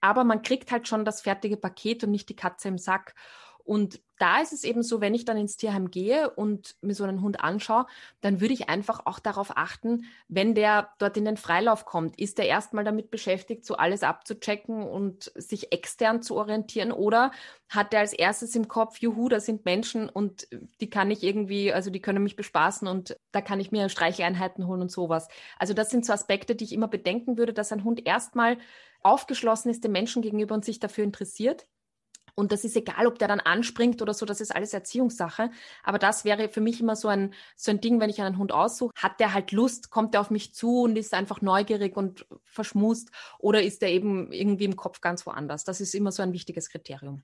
Aber 0.00 0.24
man 0.24 0.42
kriegt 0.42 0.70
halt 0.70 0.86
schon 0.88 1.04
das 1.04 1.22
fertige 1.22 1.56
Paket 1.56 2.04
und 2.04 2.10
nicht 2.10 2.28
die 2.28 2.36
Katze 2.36 2.68
im 2.68 2.76
Sack. 2.76 3.14
Und 3.64 4.00
da 4.18 4.40
ist 4.40 4.52
es 4.52 4.62
eben 4.62 4.82
so, 4.82 5.00
wenn 5.00 5.14
ich 5.14 5.24
dann 5.24 5.36
ins 5.36 5.56
Tierheim 5.56 5.90
gehe 5.90 6.30
und 6.30 6.76
mir 6.82 6.94
so 6.94 7.04
einen 7.04 7.22
Hund 7.22 7.40
anschaue, 7.40 7.86
dann 8.20 8.40
würde 8.40 8.54
ich 8.54 8.68
einfach 8.68 9.06
auch 9.06 9.18
darauf 9.18 9.56
achten, 9.56 10.04
wenn 10.28 10.54
der 10.54 10.90
dort 10.98 11.16
in 11.16 11.24
den 11.24 11.36
Freilauf 11.36 11.84
kommt, 11.84 12.18
ist 12.18 12.38
er 12.38 12.46
erstmal 12.46 12.84
damit 12.84 13.10
beschäftigt, 13.10 13.64
so 13.64 13.74
alles 13.76 14.02
abzuchecken 14.02 14.82
und 14.82 15.32
sich 15.34 15.72
extern 15.72 16.22
zu 16.22 16.36
orientieren 16.36 16.92
oder 16.92 17.32
hat 17.68 17.92
er 17.94 18.00
als 18.00 18.12
erstes 18.12 18.54
im 18.54 18.68
Kopf, 18.68 18.98
juhu, 18.98 19.28
da 19.28 19.40
sind 19.40 19.64
Menschen 19.64 20.08
und 20.08 20.46
die 20.80 20.90
kann 20.90 21.10
ich 21.10 21.22
irgendwie, 21.22 21.72
also 21.72 21.90
die 21.90 22.00
können 22.00 22.22
mich 22.22 22.36
bespaßen 22.36 22.86
und 22.86 23.16
da 23.32 23.40
kann 23.40 23.60
ich 23.60 23.72
mir 23.72 23.88
Streicheleinheiten 23.88 24.66
holen 24.66 24.82
und 24.82 24.92
sowas. 24.92 25.28
Also 25.58 25.74
das 25.74 25.90
sind 25.90 26.06
so 26.06 26.12
Aspekte, 26.12 26.54
die 26.54 26.64
ich 26.64 26.72
immer 26.72 26.88
bedenken 26.88 27.36
würde, 27.36 27.52
dass 27.52 27.72
ein 27.72 27.82
Hund 27.82 28.06
erstmal 28.06 28.58
aufgeschlossen 29.02 29.70
ist 29.70 29.84
dem 29.84 29.92
Menschen 29.92 30.22
gegenüber 30.22 30.54
und 30.54 30.64
sich 30.64 30.78
dafür 30.78 31.04
interessiert 31.04 31.66
und 32.34 32.50
das 32.50 32.64
ist 32.64 32.76
egal, 32.76 33.06
ob 33.06 33.18
der 33.18 33.28
dann 33.28 33.40
anspringt 33.40 34.02
oder 34.02 34.12
so, 34.12 34.26
das 34.26 34.40
ist 34.40 34.54
alles 34.54 34.74
Erziehungssache. 34.74 35.50
Aber 35.82 35.98
das 35.98 36.24
wäre 36.24 36.48
für 36.48 36.60
mich 36.60 36.80
immer 36.80 36.96
so 36.96 37.08
ein, 37.08 37.32
so 37.56 37.70
ein 37.70 37.80
Ding, 37.80 38.00
wenn 38.00 38.10
ich 38.10 38.20
einen 38.20 38.38
Hund 38.38 38.52
aussuche. 38.52 38.92
Hat 38.96 39.20
der 39.20 39.34
halt 39.34 39.52
Lust, 39.52 39.90
kommt 39.90 40.14
der 40.14 40.20
auf 40.20 40.30
mich 40.30 40.54
zu 40.54 40.82
und 40.82 40.96
ist 40.96 41.14
einfach 41.14 41.40
neugierig 41.42 41.96
und 41.96 42.26
verschmust 42.42 43.10
oder 43.38 43.62
ist 43.62 43.82
der 43.82 43.90
eben 43.90 44.32
irgendwie 44.32 44.64
im 44.64 44.76
Kopf 44.76 45.00
ganz 45.00 45.26
woanders? 45.26 45.64
Das 45.64 45.80
ist 45.80 45.94
immer 45.94 46.10
so 46.10 46.22
ein 46.22 46.32
wichtiges 46.32 46.68
Kriterium. 46.68 47.22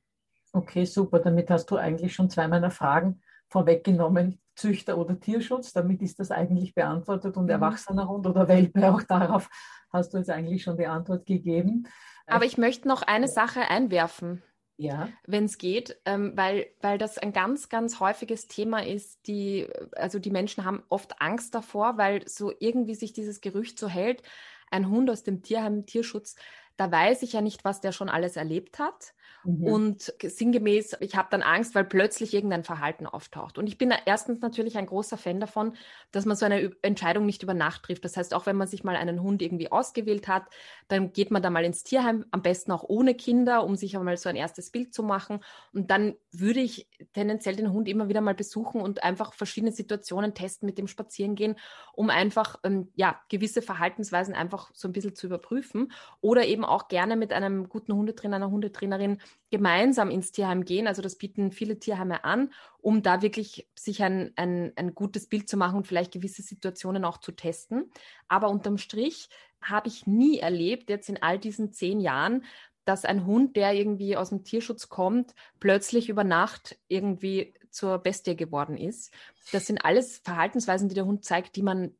Okay, 0.52 0.84
super. 0.84 1.18
Damit 1.18 1.50
hast 1.50 1.66
du 1.70 1.76
eigentlich 1.76 2.14
schon 2.14 2.30
zwei 2.30 2.46
meiner 2.46 2.70
Fragen 2.70 3.20
vorweggenommen. 3.48 4.40
Züchter 4.54 4.98
oder 4.98 5.18
Tierschutz, 5.18 5.72
damit 5.72 6.02
ist 6.02 6.20
das 6.20 6.30
eigentlich 6.30 6.74
beantwortet 6.74 7.36
und 7.36 7.44
mhm. 7.44 7.50
erwachsener 7.50 8.08
Hund 8.08 8.26
oder 8.26 8.46
Welpe, 8.46 8.92
auch 8.92 9.02
darauf 9.02 9.48
hast 9.90 10.12
du 10.12 10.18
jetzt 10.18 10.28
eigentlich 10.28 10.62
schon 10.62 10.76
die 10.76 10.86
Antwort 10.86 11.24
gegeben. 11.24 11.88
Aber 12.26 12.44
ich 12.44 12.58
möchte 12.58 12.86
noch 12.86 13.00
eine 13.02 13.26
Sache 13.26 13.62
einwerfen 13.62 14.42
ja. 14.80 15.08
wenn 15.26 15.44
es 15.44 15.58
geht, 15.58 16.00
ähm, 16.04 16.32
weil, 16.36 16.66
weil 16.80 16.98
das 16.98 17.18
ein 17.18 17.32
ganz, 17.32 17.68
ganz 17.68 18.00
häufiges 18.00 18.48
Thema 18.48 18.84
ist. 18.84 19.26
Die, 19.26 19.68
also 19.92 20.18
die 20.18 20.30
Menschen 20.30 20.64
haben 20.64 20.82
oft 20.88 21.20
Angst 21.20 21.54
davor, 21.54 21.98
weil 21.98 22.26
so 22.26 22.52
irgendwie 22.58 22.94
sich 22.94 23.12
dieses 23.12 23.40
Gerücht 23.40 23.78
so 23.78 23.88
hält, 23.88 24.22
ein 24.70 24.88
Hund 24.88 25.10
aus 25.10 25.22
dem 25.22 25.42
Tierheim, 25.42 25.86
Tierschutz, 25.86 26.36
da 26.80 26.90
weiß 26.90 27.22
ich 27.22 27.34
ja 27.34 27.42
nicht, 27.42 27.62
was 27.62 27.82
der 27.82 27.92
schon 27.92 28.08
alles 28.08 28.36
erlebt 28.36 28.78
hat. 28.78 29.12
Mhm. 29.44 29.64
Und 29.64 30.14
sinngemäß, 30.22 30.96
ich 31.00 31.16
habe 31.16 31.28
dann 31.30 31.42
Angst, 31.42 31.74
weil 31.74 31.84
plötzlich 31.84 32.34
irgendein 32.34 32.64
Verhalten 32.64 33.06
auftaucht. 33.06 33.58
Und 33.58 33.66
ich 33.66 33.78
bin 33.78 33.92
erstens 34.06 34.40
natürlich 34.40 34.76
ein 34.76 34.86
großer 34.86 35.16
Fan 35.16 35.40
davon, 35.40 35.74
dass 36.10 36.26
man 36.26 36.36
so 36.36 36.46
eine 36.46 36.72
Entscheidung 36.82 37.26
nicht 37.26 37.42
über 37.42 37.54
Nacht 37.54 37.82
trifft. 37.82 38.04
Das 38.04 38.16
heißt, 38.16 38.34
auch 38.34 38.46
wenn 38.46 38.56
man 38.56 38.68
sich 38.68 38.84
mal 38.84 38.96
einen 38.96 39.22
Hund 39.22 39.42
irgendwie 39.42 39.70
ausgewählt 39.72 40.28
hat, 40.28 40.44
dann 40.88 41.12
geht 41.12 41.30
man 41.30 41.42
da 41.42 41.50
mal 41.50 41.64
ins 41.64 41.84
Tierheim, 41.84 42.24
am 42.30 42.42
besten 42.42 42.72
auch 42.72 42.84
ohne 42.86 43.14
Kinder, 43.14 43.64
um 43.64 43.76
sich 43.76 43.96
einmal 43.96 44.16
so 44.16 44.28
ein 44.28 44.36
erstes 44.36 44.70
Bild 44.70 44.94
zu 44.94 45.02
machen. 45.02 45.40
Und 45.72 45.90
dann 45.90 46.14
würde 46.32 46.60
ich 46.60 46.88
tendenziell 47.12 47.56
den 47.56 47.72
Hund 47.72 47.88
immer 47.88 48.08
wieder 48.08 48.20
mal 48.20 48.34
besuchen 48.34 48.80
und 48.80 49.02
einfach 49.02 49.34
verschiedene 49.34 49.72
Situationen 49.72 50.34
testen, 50.34 50.66
mit 50.66 50.78
dem 50.78 50.88
spazieren 50.88 51.34
gehen, 51.34 51.56
um 51.92 52.10
einfach 52.10 52.58
ähm, 52.64 52.88
ja, 52.94 53.20
gewisse 53.28 53.62
Verhaltensweisen 53.62 54.34
einfach 54.34 54.70
so 54.74 54.88
ein 54.88 54.92
bisschen 54.92 55.14
zu 55.14 55.26
überprüfen. 55.26 55.92
Oder 56.20 56.46
eben 56.46 56.64
auch 56.70 56.88
gerne 56.88 57.16
mit 57.16 57.32
einem 57.32 57.68
guten 57.68 57.92
Hundetrainer, 57.92 58.36
einer 58.36 58.50
Hundetrainerin 58.50 59.20
gemeinsam 59.50 60.10
ins 60.10 60.32
Tierheim 60.32 60.64
gehen. 60.64 60.86
Also 60.86 61.02
das 61.02 61.16
bieten 61.16 61.52
viele 61.52 61.78
Tierheime 61.78 62.24
an, 62.24 62.52
um 62.78 63.02
da 63.02 63.22
wirklich 63.22 63.68
sich 63.74 64.02
ein, 64.02 64.32
ein, 64.36 64.72
ein 64.76 64.94
gutes 64.94 65.28
Bild 65.28 65.48
zu 65.48 65.56
machen 65.56 65.76
und 65.76 65.86
vielleicht 65.86 66.12
gewisse 66.12 66.42
Situationen 66.42 67.04
auch 67.04 67.18
zu 67.18 67.32
testen. 67.32 67.90
Aber 68.28 68.48
unterm 68.48 68.78
Strich 68.78 69.28
habe 69.62 69.88
ich 69.88 70.06
nie 70.06 70.38
erlebt, 70.38 70.88
jetzt 70.88 71.08
in 71.08 71.22
all 71.22 71.38
diesen 71.38 71.72
zehn 71.72 72.00
Jahren, 72.00 72.44
dass 72.84 73.04
ein 73.04 73.26
Hund, 73.26 73.56
der 73.56 73.74
irgendwie 73.74 74.16
aus 74.16 74.30
dem 74.30 74.42
Tierschutz 74.42 74.88
kommt, 74.88 75.34
plötzlich 75.60 76.08
über 76.08 76.24
Nacht 76.24 76.78
irgendwie 76.88 77.54
zur 77.70 77.98
Bestie 77.98 78.36
geworden 78.36 78.76
ist. 78.76 79.12
Das 79.52 79.66
sind 79.66 79.84
alles 79.84 80.18
Verhaltensweisen, 80.18 80.88
die 80.88 80.94
der 80.94 81.06
Hund 81.06 81.24
zeigt, 81.24 81.56
die 81.56 81.62
man 81.62 81.94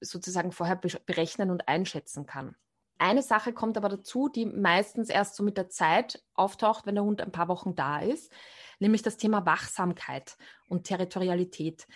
sozusagen 0.00 0.52
vorher 0.52 0.76
berechnen 0.76 1.50
und 1.50 1.68
einschätzen 1.68 2.26
kann. 2.26 2.54
Eine 2.98 3.22
Sache 3.22 3.52
kommt 3.52 3.76
aber 3.76 3.88
dazu, 3.88 4.28
die 4.28 4.46
meistens 4.46 5.10
erst 5.10 5.36
so 5.36 5.42
mit 5.42 5.56
der 5.56 5.68
Zeit 5.68 6.22
auftaucht, 6.34 6.86
wenn 6.86 6.94
der 6.94 7.04
Hund 7.04 7.20
ein 7.20 7.32
paar 7.32 7.48
Wochen 7.48 7.74
da 7.74 8.00
ist, 8.00 8.32
nämlich 8.78 9.02
das 9.02 9.16
Thema 9.16 9.44
Wachsamkeit 9.44 10.36
und 10.68 10.84
Territorialität. 10.84 11.86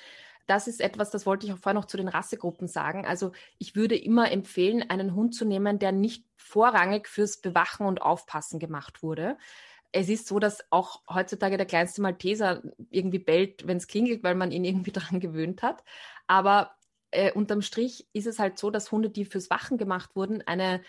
Das 0.47 0.67
ist 0.67 0.81
etwas, 0.81 1.11
das 1.11 1.27
wollte 1.27 1.47
ich 1.47 1.53
auch 1.53 1.59
vorher 1.59 1.79
noch 1.81 1.87
zu 1.87 1.97
den 1.97 2.09
Rassegruppen 2.09 2.67
sagen. 2.67 3.07
Also 3.07 3.33
ich 3.59 3.77
würde 3.77 3.97
immer 3.97 4.33
empfehlen, 4.33 4.83
einen 4.91 5.15
Hund 5.15 5.35
zu 5.35 5.45
nehmen, 5.45 5.79
der 5.79 5.93
nicht 5.93 6.27
vorrangig 6.37 7.07
fürs 7.09 7.41
Bewachen 7.41 7.87
und 7.87 8.03
Aufpassen 8.03 8.59
gemacht 8.59 9.03
wurde. 9.03 9.39
Es 9.93 10.09
ist 10.09 10.27
so, 10.27 10.39
dass 10.39 10.65
auch 10.71 11.03
heutzutage 11.09 11.57
der 11.57 11.67
kleinste 11.67 12.03
Malteser 12.03 12.63
irgendwie 12.91 13.19
bellt, 13.19 13.67
wenn 13.67 13.77
es 13.77 13.87
klingelt, 13.87 14.23
weil 14.23 14.35
man 14.35 14.51
ihn 14.51 14.65
irgendwie 14.67 14.93
daran 14.93 15.21
gewöhnt 15.21 15.63
hat. 15.63 15.85
Aber 16.27 16.73
äh, 17.11 17.33
unterm 17.33 17.63
Strich 17.63 18.07
ist 18.13 18.27
es 18.27 18.39
halt 18.39 18.59
so, 18.59 18.71
dass 18.71 18.93
Hunde, 18.93 19.11
die 19.11 19.25
fürs 19.25 19.51
Wachen 19.51 19.79
gemacht 19.79 20.15
wurden, 20.15 20.43
eine 20.47 20.81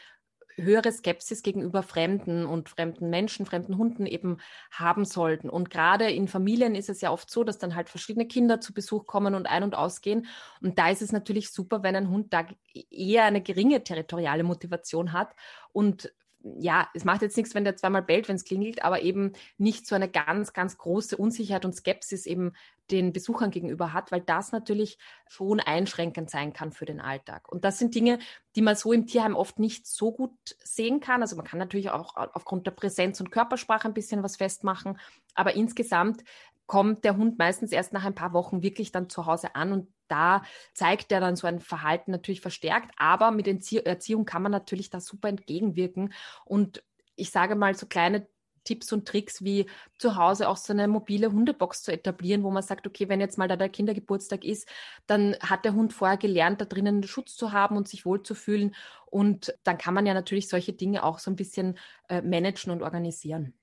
höhere 0.55 0.91
Skepsis 0.91 1.43
gegenüber 1.43 1.83
Fremden 1.83 2.45
und 2.45 2.69
fremden 2.69 3.09
Menschen, 3.09 3.45
fremden 3.45 3.77
Hunden 3.77 4.05
eben 4.05 4.37
haben 4.71 5.05
sollten. 5.05 5.49
Und 5.49 5.69
gerade 5.69 6.09
in 6.11 6.27
Familien 6.27 6.75
ist 6.75 6.89
es 6.89 7.01
ja 7.01 7.11
oft 7.11 7.29
so, 7.29 7.43
dass 7.43 7.57
dann 7.57 7.75
halt 7.75 7.89
verschiedene 7.89 8.27
Kinder 8.27 8.59
zu 8.59 8.73
Besuch 8.73 9.05
kommen 9.05 9.35
und 9.35 9.47
ein- 9.47 9.63
und 9.63 9.75
ausgehen. 9.75 10.27
Und 10.61 10.77
da 10.77 10.89
ist 10.89 11.01
es 11.01 11.11
natürlich 11.11 11.51
super, 11.51 11.83
wenn 11.83 11.95
ein 11.95 12.09
Hund 12.09 12.33
da 12.33 12.45
eher 12.89 13.23
eine 13.23 13.41
geringe 13.41 13.83
territoriale 13.83 14.43
Motivation 14.43 15.13
hat 15.13 15.35
und 15.71 16.13
ja, 16.43 16.89
es 16.93 17.05
macht 17.05 17.21
jetzt 17.21 17.37
nichts, 17.37 17.53
wenn 17.53 17.63
der 17.63 17.75
zweimal 17.75 18.01
bellt, 18.01 18.27
wenn 18.27 18.35
es 18.35 18.43
klingelt, 18.43 18.83
aber 18.83 19.01
eben 19.01 19.33
nicht 19.57 19.87
so 19.87 19.95
eine 19.95 20.09
ganz, 20.09 20.53
ganz 20.53 20.77
große 20.77 21.17
Unsicherheit 21.17 21.65
und 21.65 21.75
Skepsis 21.75 22.25
eben 22.25 22.53
den 22.89 23.13
Besuchern 23.13 23.51
gegenüber 23.51 23.93
hat, 23.93 24.11
weil 24.11 24.21
das 24.21 24.51
natürlich 24.51 24.97
schon 25.27 25.59
einschränkend 25.59 26.29
sein 26.29 26.51
kann 26.51 26.71
für 26.71 26.85
den 26.85 26.99
Alltag. 26.99 27.49
Und 27.51 27.63
das 27.63 27.79
sind 27.79 27.95
Dinge, 27.95 28.19
die 28.55 28.61
man 28.61 28.75
so 28.75 28.91
im 28.91 29.07
Tierheim 29.07 29.35
oft 29.35 29.59
nicht 29.59 29.87
so 29.87 30.11
gut 30.11 30.33
sehen 30.63 30.99
kann. 30.99 31.21
Also 31.21 31.35
man 31.35 31.45
kann 31.45 31.59
natürlich 31.59 31.89
auch 31.89 32.15
aufgrund 32.15 32.67
der 32.67 32.71
Präsenz 32.71 33.19
und 33.21 33.31
Körpersprache 33.31 33.87
ein 33.87 33.93
bisschen 33.93 34.23
was 34.23 34.37
festmachen, 34.37 34.99
aber 35.35 35.55
insgesamt 35.55 36.23
kommt 36.71 37.03
der 37.03 37.17
Hund 37.17 37.37
meistens 37.37 37.73
erst 37.73 37.91
nach 37.91 38.05
ein 38.05 38.15
paar 38.15 38.31
Wochen 38.31 38.63
wirklich 38.63 38.93
dann 38.93 39.09
zu 39.09 39.25
Hause 39.25 39.55
an 39.55 39.73
und 39.73 39.89
da 40.07 40.41
zeigt 40.73 41.11
er 41.11 41.19
dann 41.19 41.35
so 41.35 41.45
ein 41.45 41.59
Verhalten 41.59 42.11
natürlich 42.11 42.39
verstärkt, 42.39 42.91
aber 42.95 43.31
mit 43.31 43.45
Erziehung 43.45 44.23
kann 44.23 44.41
man 44.41 44.53
natürlich 44.53 44.89
da 44.89 45.01
super 45.01 45.27
entgegenwirken 45.27 46.13
und 46.45 46.81
ich 47.17 47.29
sage 47.29 47.55
mal 47.55 47.75
so 47.75 47.87
kleine 47.87 48.25
Tipps 48.63 48.93
und 48.93 49.05
Tricks 49.05 49.43
wie 49.43 49.65
zu 49.97 50.15
Hause 50.15 50.47
auch 50.47 50.55
so 50.55 50.71
eine 50.71 50.87
mobile 50.87 51.33
Hundebox 51.33 51.83
zu 51.83 51.91
etablieren, 51.91 52.43
wo 52.43 52.51
man 52.51 52.63
sagt, 52.63 52.87
okay, 52.87 53.09
wenn 53.09 53.19
jetzt 53.19 53.37
mal 53.37 53.49
da 53.49 53.57
der 53.57 53.67
Kindergeburtstag 53.67 54.45
ist, 54.45 54.65
dann 55.07 55.35
hat 55.41 55.65
der 55.65 55.73
Hund 55.73 55.91
vorher 55.91 56.17
gelernt, 56.17 56.61
da 56.61 56.65
drinnen 56.65 57.03
Schutz 57.03 57.35
zu 57.35 57.51
haben 57.51 57.75
und 57.75 57.89
sich 57.89 58.05
wohlzufühlen. 58.05 58.75
Und 59.07 59.53
dann 59.63 59.77
kann 59.77 59.93
man 59.93 60.05
ja 60.05 60.13
natürlich 60.13 60.47
solche 60.47 60.71
Dinge 60.71 61.03
auch 61.03 61.19
so 61.19 61.31
ein 61.31 61.35
bisschen 61.35 61.77
äh, 62.07 62.21
managen 62.21 62.71
und 62.71 62.81
organisieren. 62.81 63.55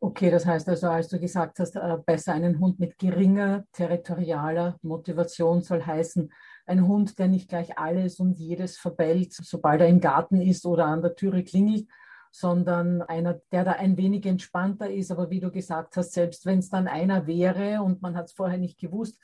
Okay, 0.00 0.30
das 0.30 0.46
heißt 0.46 0.68
also, 0.68 0.88
als 0.88 1.08
du 1.08 1.18
gesagt 1.18 1.58
hast, 1.58 1.74
äh, 1.74 1.98
besser 2.06 2.32
einen 2.32 2.60
Hund 2.60 2.78
mit 2.78 2.98
geringer 2.98 3.64
territorialer 3.72 4.78
Motivation 4.82 5.60
soll 5.62 5.84
heißen, 5.84 6.32
ein 6.66 6.86
Hund, 6.86 7.18
der 7.18 7.26
nicht 7.26 7.48
gleich 7.48 7.76
alles 7.78 8.20
und 8.20 8.38
jedes 8.38 8.78
verbellt, 8.78 9.32
sobald 9.32 9.80
er 9.80 9.88
im 9.88 10.00
Garten 10.00 10.40
ist 10.40 10.64
oder 10.66 10.86
an 10.86 11.02
der 11.02 11.16
Türe 11.16 11.42
klingelt, 11.42 11.88
sondern 12.30 13.02
einer, 13.02 13.40
der 13.50 13.64
da 13.64 13.72
ein 13.72 13.96
wenig 13.96 14.24
entspannter 14.26 14.88
ist. 14.88 15.10
Aber 15.10 15.30
wie 15.30 15.40
du 15.40 15.50
gesagt 15.50 15.96
hast, 15.96 16.12
selbst 16.12 16.46
wenn 16.46 16.60
es 16.60 16.70
dann 16.70 16.86
einer 16.86 17.26
wäre 17.26 17.82
und 17.82 18.00
man 18.00 18.16
hat 18.16 18.26
es 18.26 18.32
vorher 18.32 18.58
nicht 18.58 18.78
gewusst, 18.78 19.20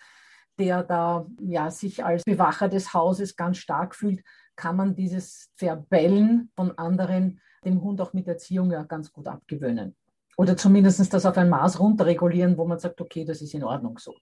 der 0.58 0.82
da 0.82 1.26
ja 1.40 1.70
sich 1.70 2.04
als 2.04 2.24
Bewacher 2.24 2.68
des 2.68 2.92
Hauses 2.94 3.36
ganz 3.36 3.58
stark 3.58 3.94
fühlt, 3.94 4.24
kann 4.56 4.76
man 4.76 4.96
dieses 4.96 5.50
Verbellen 5.54 6.50
von 6.56 6.76
anderen 6.78 7.40
dem 7.64 7.80
Hund 7.82 8.00
auch 8.00 8.12
mit 8.12 8.26
Erziehung 8.26 8.72
ja 8.72 8.82
ganz 8.82 9.12
gut 9.12 9.28
abgewöhnen. 9.28 9.94
Oder 10.36 10.56
zumindest 10.56 11.12
das 11.12 11.26
auf 11.26 11.36
ein 11.36 11.48
Maß 11.48 11.80
runterregulieren, 11.80 12.56
wo 12.56 12.64
man 12.64 12.78
sagt, 12.78 13.00
okay, 13.00 13.24
das 13.24 13.40
ist 13.40 13.54
in 13.54 13.64
Ordnung 13.64 13.98
so. 13.98 14.14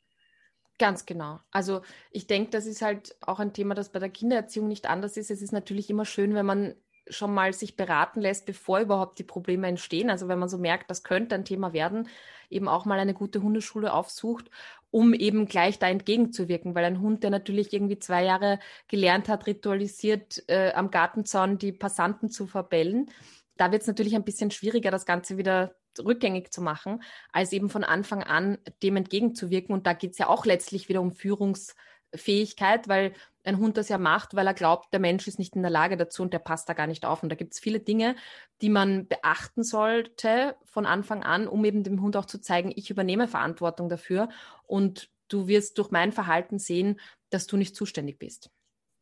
Ganz 0.79 1.07
genau. 1.07 1.38
Also 1.51 1.83
ich 2.11 2.27
denke, 2.27 2.51
das 2.51 2.66
ist 2.66 2.83
halt 2.83 3.16
auch 3.20 3.38
ein 3.38 3.53
Thema, 3.53 3.75
das 3.75 3.90
bei 3.90 3.98
der 3.98 4.09
Kindererziehung 4.09 4.68
nicht 4.68 4.88
anders 4.88 5.16
ist. 5.16 5.31
Es 5.31 5.42
ist 5.42 5.53
natürlich 5.53 5.88
immer 5.90 6.05
schön, 6.05 6.35
wenn 6.35 6.46
man 6.46 6.75
schon 7.09 7.35
mal 7.35 7.53
sich 7.53 7.77
beraten 7.77 8.20
lässt, 8.20 8.46
bevor 8.46 8.81
überhaupt 8.81 9.18
die 9.18 9.25
Probleme 9.25 9.66
entstehen. 9.66 10.11
Also 10.11 10.29
wenn 10.29 10.38
man 10.38 10.48
so 10.48 10.59
merkt, 10.59 10.90
das 10.90 11.03
könnte 11.03 11.35
ein 11.35 11.44
Thema 11.44 11.72
werden, 11.72 12.09
eben 12.48 12.68
auch 12.68 12.85
mal 12.85 12.98
eine 12.98 13.14
gute 13.14 13.42
Hundeschule 13.42 13.92
aufsucht, 13.92 14.51
um 14.90 15.14
eben 15.14 15.46
gleich 15.46 15.79
da 15.79 15.88
entgegenzuwirken. 15.88 16.75
Weil 16.75 16.85
ein 16.85 17.01
Hund, 17.01 17.22
der 17.22 17.31
natürlich 17.31 17.72
irgendwie 17.72 17.98
zwei 17.98 18.25
Jahre 18.25 18.59
gelernt 18.88 19.29
hat, 19.29 19.46
ritualisiert 19.46 20.44
äh, 20.48 20.72
am 20.72 20.90
Gartenzaun 20.90 21.59
die 21.59 21.72
Passanten 21.72 22.31
zu 22.31 22.46
verbellen, 22.46 23.11
da 23.57 23.70
wird 23.70 23.83
es 23.83 23.88
natürlich 23.88 24.14
ein 24.14 24.25
bisschen 24.25 24.51
schwieriger, 24.51 24.90
das 24.90 25.07
Ganze 25.07 25.37
wieder 25.37 25.75
rückgängig 25.98 26.52
zu 26.52 26.62
machen, 26.62 27.02
als 27.33 27.52
eben 27.52 27.68
von 27.68 27.85
Anfang 27.85 28.22
an 28.22 28.59
dem 28.83 28.96
entgegenzuwirken. 28.96 29.74
Und 29.74 29.87
da 29.87 29.92
geht 29.92 30.12
es 30.12 30.18
ja 30.18 30.28
auch 30.28 30.44
letztlich 30.46 30.88
wieder 30.88 31.00
um 31.00 31.12
Führungsfähigkeit, 31.12 32.88
weil 32.88 33.12
ein 33.44 33.59
Hund 33.59 33.76
das 33.76 33.88
ja 33.88 33.98
macht, 33.98 34.35
weil 34.35 34.46
er 34.46 34.55
glaubt, 34.55 34.92
der 34.92 35.00
Mensch 35.00 35.26
ist 35.26 35.38
nicht 35.38 35.57
in 35.57 35.62
der 35.62 35.70
Lage 35.70 35.96
dazu 35.96 36.22
und 36.22 36.33
der 36.33 36.38
passt 36.38 36.68
da 36.68 36.74
gar 36.74 36.87
nicht 36.87 37.05
auf. 37.05 37.22
Und 37.22 37.28
da 37.28 37.37
gibt 37.37 37.55
es 37.55 37.61
viele 37.61 37.81
Dinge, 37.81 38.14
die 38.61 38.68
man 38.68 39.09
beachten 39.09 39.64
sollte 39.64 40.57
von 40.64 40.87
Anfang 40.87 41.22
an, 41.22 41.48
um 41.48 41.64
eben 41.64 41.83
dem 41.83 42.00
Hund 42.00 42.16
auch 42.16 42.26
zu 42.26 42.40
zeigen, 42.40 42.72
ich 42.74 42.90
übernehme 42.90 43.28
Verantwortung 43.28 43.88
dafür 43.88 44.28
und 44.66 45.11
du 45.28 45.48
wirst 45.48 45.78
durch 45.78 45.90
mein 45.90 46.12
Verhalten 46.12 46.59
sehen, 46.59 47.00
dass 47.31 47.46
du 47.46 47.57
nicht 47.57 47.74
zuständig 47.74 48.18
bist. 48.18 48.50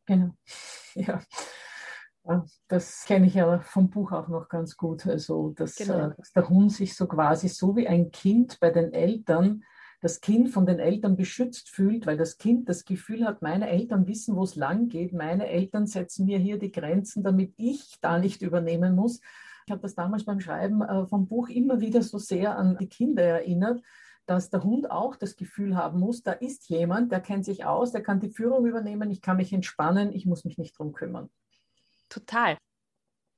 Genau. 0.07 0.31
Ja. 0.97 1.23
Das 2.69 3.05
kenne 3.07 3.27
ich 3.27 3.35
ja 3.35 3.61
vom 3.61 3.91
Buch 3.91 4.13
auch 4.13 4.29
noch 4.29 4.49
ganz 4.49 4.77
gut. 4.77 5.07
Also, 5.07 5.51
dass, 5.51 5.77
genau. 5.77 6.11
Äh, 6.11 6.15
dass, 6.17 6.33
der 6.33 6.49
Hund 6.49 6.73
sich 6.73 6.95
so 6.95 7.07
quasi 7.07 7.49
so 7.49 7.77
wie 7.77 7.89
ein 7.89 8.11
Kind 8.11 8.61
bei 8.61 8.71
den 8.71 8.93
Eltern, 8.93 9.65
das 10.01 10.21
Kind 10.21 10.51
von 10.51 10.67
den 10.67 10.79
Eltern 10.79 11.17
beschützt 11.17 11.69
fühlt, 11.69 12.07
weil 12.07 12.17
das 12.17 12.39
Kind 12.39 12.69
das 12.69 12.85
Gefühl 12.85 13.27
hat, 13.27 13.43
meine 13.43 13.69
Eltern 13.69 14.07
wissen, 14.07 14.37
wo 14.37 14.45
es 14.45 14.57
lang 14.57 14.89
geht. 14.89 15.13
Meine 15.13 15.49
Eltern 15.49 15.87
setzen 15.87 16.27
mir 16.27 16.39
hier 16.39 16.59
die 16.59 16.73
Grenzen, 16.73 17.23
damit 17.23 17.55
ich 17.57 17.99
da 18.01 18.19
nicht 18.19 18.43
übernehmen 18.43 18.95
muss. 18.95 19.21
Ich 19.67 19.73
habe 19.73 19.83
das 19.83 19.95
damals 19.95 20.25
beim 20.25 20.41
Schreiben 20.41 20.83
äh, 20.83 21.07
vom 21.07 21.27
Buch 21.27 21.49
immer 21.49 21.81
wieder 21.81 22.03
so 22.03 22.19
sehr 22.19 22.57
an 22.57 22.77
die 22.79 22.89
Kinder 22.89 23.23
erinnert, 23.23 23.83
dass 24.27 24.49
der 24.49 24.63
Hund 24.63 24.91
auch 24.91 25.17
das 25.17 25.37
Gefühl 25.37 25.77
haben 25.77 25.99
muss, 25.99 26.23
da 26.23 26.33
ist 26.33 26.69
jemand, 26.69 27.11
der 27.11 27.21
kennt 27.21 27.45
sich 27.45 27.65
aus, 27.65 27.93
der 27.93 28.03
kann 28.03 28.21
die 28.21 28.31
Führung 28.31 28.65
übernehmen, 28.67 29.11
ich 29.11 29.23
kann 29.23 29.39
mich 29.39 29.53
entspannen, 29.53 30.13
ich 30.13 30.25
muss 30.25 30.45
mich 30.45 30.57
nicht 30.57 30.79
drum 30.79 30.93
kümmern. 30.93 31.31
Total. 32.11 32.59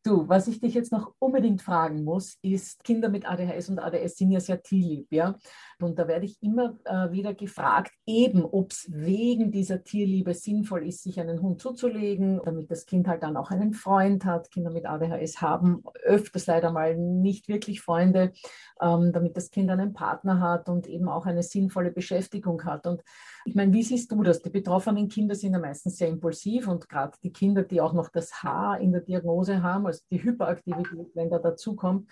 Du, 0.04 0.28
was 0.28 0.48
ich 0.48 0.58
dich 0.58 0.74
jetzt 0.74 0.90
noch 0.90 1.14
unbedingt 1.20 1.62
fragen 1.62 2.02
muss, 2.02 2.36
ist, 2.42 2.82
Kinder 2.82 3.08
mit 3.08 3.24
ADHS 3.24 3.68
und 3.68 3.78
ADS 3.78 4.16
sind 4.16 4.32
ja 4.32 4.40
sehr 4.40 4.60
tierlieb, 4.60 5.06
ja. 5.12 5.36
Und 5.80 5.96
da 5.96 6.08
werde 6.08 6.24
ich 6.24 6.42
immer 6.42 6.76
äh, 6.84 7.12
wieder 7.12 7.34
gefragt, 7.34 7.92
eben, 8.04 8.44
ob 8.44 8.72
es 8.72 8.88
wegen 8.90 9.52
dieser 9.52 9.84
Tierliebe 9.84 10.34
sinnvoll 10.34 10.88
ist, 10.88 11.04
sich 11.04 11.20
einen 11.20 11.40
Hund 11.40 11.60
zuzulegen, 11.60 12.40
damit 12.44 12.68
das 12.72 12.84
Kind 12.84 13.06
halt 13.06 13.22
dann 13.22 13.36
auch 13.36 13.52
einen 13.52 13.74
Freund 13.74 14.24
hat. 14.24 14.50
Kinder 14.50 14.72
mit 14.72 14.86
ADHS 14.86 15.40
haben 15.40 15.84
öfters 16.02 16.46
leider 16.46 16.72
mal 16.72 16.96
nicht 16.96 17.46
wirklich 17.46 17.80
Freunde, 17.80 18.32
ähm, 18.80 19.12
damit 19.12 19.36
das 19.36 19.52
Kind 19.52 19.70
einen 19.70 19.92
Partner 19.92 20.40
hat 20.40 20.68
und 20.68 20.88
eben 20.88 21.08
auch 21.08 21.26
eine 21.26 21.44
sinnvolle 21.44 21.92
Beschäftigung 21.92 22.64
hat. 22.64 22.88
Und 22.88 23.02
Ich 23.44 23.54
meine, 23.54 23.72
wie 23.72 23.82
siehst 23.82 24.10
du 24.12 24.22
das? 24.22 24.40
Die 24.42 24.50
betroffenen 24.50 25.08
Kinder 25.08 25.34
sind 25.34 25.52
ja 25.52 25.58
meistens 25.58 25.96
sehr 25.96 26.08
impulsiv 26.08 26.68
und 26.68 26.88
gerade 26.88 27.16
die 27.22 27.32
Kinder, 27.32 27.62
die 27.62 27.80
auch 27.80 27.92
noch 27.92 28.08
das 28.08 28.42
Haar 28.42 28.80
in 28.80 28.92
der 28.92 29.00
Diagnose 29.00 29.62
haben, 29.62 29.86
also 29.86 30.00
die 30.10 30.22
Hyperaktivität, 30.22 31.10
wenn 31.14 31.30
da 31.30 31.38
dazu 31.38 31.74
kommt, 31.74 32.08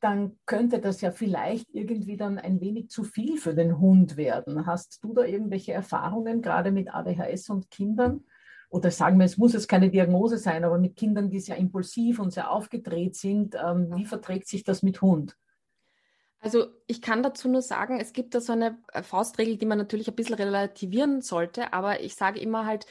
dann 0.00 0.36
könnte 0.44 0.80
das 0.80 1.00
ja 1.00 1.10
vielleicht 1.10 1.70
irgendwie 1.72 2.18
dann 2.18 2.38
ein 2.38 2.60
wenig 2.60 2.90
zu 2.90 3.04
viel 3.04 3.38
für 3.38 3.54
den 3.54 3.78
Hund 3.78 4.18
werden. 4.18 4.66
Hast 4.66 5.02
du 5.02 5.14
da 5.14 5.24
irgendwelche 5.24 5.72
Erfahrungen, 5.72 6.42
gerade 6.42 6.72
mit 6.72 6.92
ADHS 6.92 7.48
und 7.48 7.70
Kindern? 7.70 8.24
Oder 8.68 8.90
sagen 8.90 9.18
wir, 9.18 9.24
es 9.24 9.38
muss 9.38 9.54
jetzt 9.54 9.68
keine 9.68 9.88
Diagnose 9.88 10.36
sein, 10.36 10.64
aber 10.64 10.78
mit 10.78 10.96
Kindern, 10.96 11.30
die 11.30 11.40
sehr 11.40 11.56
impulsiv 11.56 12.18
und 12.18 12.32
sehr 12.32 12.50
aufgedreht 12.50 13.14
sind, 13.14 13.54
ähm, 13.54 13.88
wie 13.94 14.04
verträgt 14.04 14.48
sich 14.48 14.64
das 14.64 14.82
mit 14.82 15.00
Hund? 15.00 15.36
Also 16.44 16.66
ich 16.86 17.00
kann 17.00 17.22
dazu 17.22 17.48
nur 17.48 17.62
sagen, 17.62 18.00
es 18.00 18.12
gibt 18.12 18.34
da 18.34 18.40
so 18.40 18.52
eine 18.52 18.76
äh, 18.92 19.02
Faustregel, 19.02 19.56
die 19.56 19.64
man 19.64 19.78
natürlich 19.78 20.08
ein 20.08 20.14
bisschen 20.14 20.34
relativieren 20.34 21.22
sollte, 21.22 21.72
aber 21.72 22.00
ich 22.00 22.16
sage 22.16 22.38
immer 22.38 22.66
halt, 22.66 22.84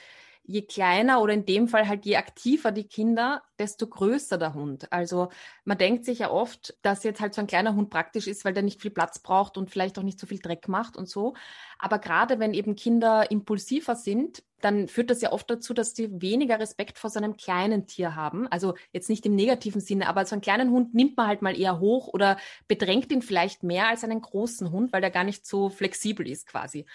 je 0.46 0.64
kleiner 0.64 1.22
oder 1.22 1.34
in 1.34 1.46
dem 1.46 1.68
Fall 1.68 1.88
halt 1.88 2.04
je 2.04 2.16
aktiver 2.16 2.72
die 2.72 2.88
Kinder, 2.88 3.44
desto 3.60 3.86
größer 3.86 4.40
der 4.40 4.56
Hund. 4.56 4.92
Also 4.92 5.30
man 5.66 5.78
denkt 5.78 6.04
sich 6.04 6.20
ja 6.20 6.32
oft, 6.32 6.76
dass 6.82 7.04
jetzt 7.04 7.22
halt 7.22 7.36
so 7.36 7.42
ein 7.42 7.48
kleiner 7.48 7.76
Hund 7.76 7.92
praktisch 7.92 8.26
ist, 8.26 8.44
weil 8.44 8.54
der 8.54 8.64
nicht 8.64 8.82
viel 8.82 8.92
Platz 8.92 9.20
braucht 9.20 9.56
und 9.56 9.70
vielleicht 9.70 10.00
auch 10.00 10.04
nicht 10.04 10.20
so 10.20 10.26
viel 10.26 10.40
Dreck 10.40 10.68
macht 10.68 10.98
und 10.98 11.08
so. 11.08 11.36
Aber 11.78 12.00
gerade 12.00 12.40
wenn 12.40 12.56
eben 12.56 12.76
Kinder 12.76 13.30
impulsiver 13.30 13.96
sind, 13.96 14.44
dann 14.64 14.88
führt 14.88 15.10
das 15.10 15.22
ja 15.22 15.32
oft 15.32 15.50
dazu, 15.50 15.74
dass 15.74 15.94
die 15.94 16.22
weniger 16.22 16.60
Respekt 16.60 16.98
vor 16.98 17.10
so 17.10 17.20
einem 17.20 17.36
kleinen 17.36 17.86
Tier 17.86 18.16
haben. 18.16 18.48
Also 18.48 18.76
jetzt 18.92 19.10
nicht 19.10 19.26
im 19.26 19.36
negativen 19.36 19.82
Sinne, 19.82 20.08
aber 20.08 20.26
so 20.26 20.36
einen 20.36 20.42
kleinen 20.42 20.72
Hund 20.72 20.94
nimmt 20.94 21.18
man 21.18 21.28
halt 21.28 21.42
mal 21.42 21.60
eher 21.60 21.80
hoch 21.80 22.08
oder 22.08 22.38
bedrängt 22.68 23.12
ihn 23.12 23.22
vielleicht 23.22 23.64
mehr 23.64 23.88
als 23.88 24.04
einen 24.04 24.22
großen 24.22 24.72
Hund, 24.72 24.94
weil 24.94 25.02
der 25.02 25.12
gar 25.12 25.24
nicht 25.24 25.46
so 25.46 25.70
flexibel 25.70 26.28
ist 26.28 26.48
quasi. 26.48 26.86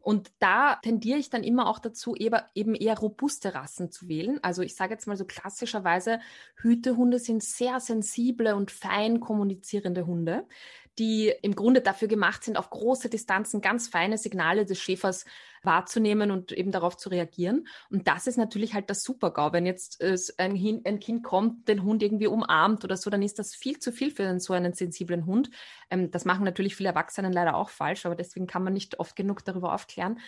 Und 0.00 0.30
da 0.38 0.76
tendiere 0.76 1.18
ich 1.18 1.30
dann 1.30 1.42
immer 1.42 1.68
auch 1.68 1.80
dazu, 1.80 2.14
eben 2.14 2.76
eher 2.76 2.96
robuste 2.96 3.56
Rassen 3.56 3.90
zu 3.90 4.06
wählen. 4.06 4.38
Also 4.40 4.62
ich 4.62 4.76
sage 4.76 4.92
jetzt 4.92 5.08
mal 5.08 5.16
so 5.16 5.24
klassischerweise, 5.24 6.20
Hütehunde 6.54 7.18
sind 7.18 7.42
sehr 7.42 7.80
sensible 7.80 8.54
und 8.54 8.70
fein 8.70 9.18
kommunizierende 9.18 10.06
Hunde 10.06 10.46
die 10.98 11.32
im 11.42 11.54
Grunde 11.54 11.82
dafür 11.82 12.08
gemacht 12.08 12.44
sind, 12.44 12.56
auf 12.56 12.70
große 12.70 13.10
Distanzen 13.10 13.60
ganz 13.60 13.88
feine 13.88 14.16
Signale 14.16 14.64
des 14.64 14.80
Schäfers 14.80 15.26
wahrzunehmen 15.66 16.30
und 16.30 16.52
eben 16.52 16.72
darauf 16.72 16.96
zu 16.96 17.08
reagieren. 17.08 17.66
Und 17.90 18.08
das 18.08 18.26
ist 18.26 18.38
natürlich 18.38 18.74
halt 18.74 18.88
das 18.88 19.02
Super-GAU. 19.02 19.52
Wenn 19.52 19.66
jetzt 19.66 20.00
äh, 20.00 20.16
ein, 20.38 20.82
ein, 20.84 21.00
Kind 21.00 21.22
kommt, 21.22 21.68
den 21.68 21.82
Hund 21.82 22.02
irgendwie 22.02 22.28
umarmt 22.28 22.84
oder 22.84 22.96
so, 22.96 23.10
dann 23.10 23.22
ist 23.22 23.38
das 23.38 23.54
viel 23.54 23.78
zu 23.78 23.92
viel 23.92 24.10
für 24.10 24.40
so 24.40 24.52
einen 24.52 24.72
sensiblen 24.72 25.26
Hund. 25.26 25.50
Ähm, 25.90 26.10
das 26.10 26.24
machen 26.24 26.44
natürlich 26.44 26.76
viele 26.76 26.90
Erwachsenen 26.90 27.32
leider 27.32 27.56
auch 27.56 27.68
falsch, 27.68 28.06
aber 28.06 28.14
deswegen 28.14 28.46
kann 28.46 28.64
man 28.64 28.72
nicht 28.72 28.98
oft 28.98 29.16
genug 29.16 29.44
darüber 29.44 29.74
aufklären. 29.74 30.20